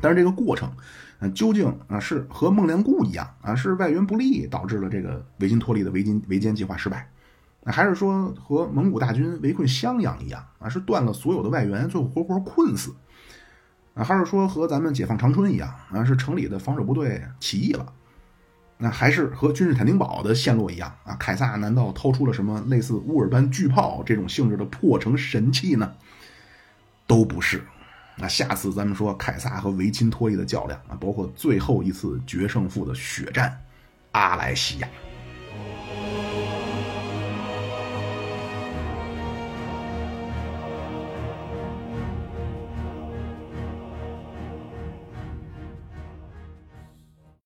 [0.00, 0.72] 但是这个过程
[1.18, 7.06] 啊，究竟啊是和孟良崮一样啊，是外援不利导致了这个维钦托利的围巾围歼计划失败，
[7.68, 12.94] 那还是说和蒙古大军围困襄阳一样啊，是断了所有的外援，最后活活困死
[13.94, 14.04] 啊？
[14.04, 17.92] 还是说和咱们解放长春一样啊，是城里的防守部队起义了？
[18.78, 21.16] 那还是和君士坦丁堡的陷落一样啊？
[21.16, 25.92] 凯撒难道掏出了什么类似乌尔班巨炮这种性质的破城神器呢？
[27.08, 27.64] 都不是。
[28.18, 33.60] 那下次咱们说凯撒和维钦托利的较量啊，包括最后一次决胜负的血战——
[34.12, 34.88] 阿莱西亚。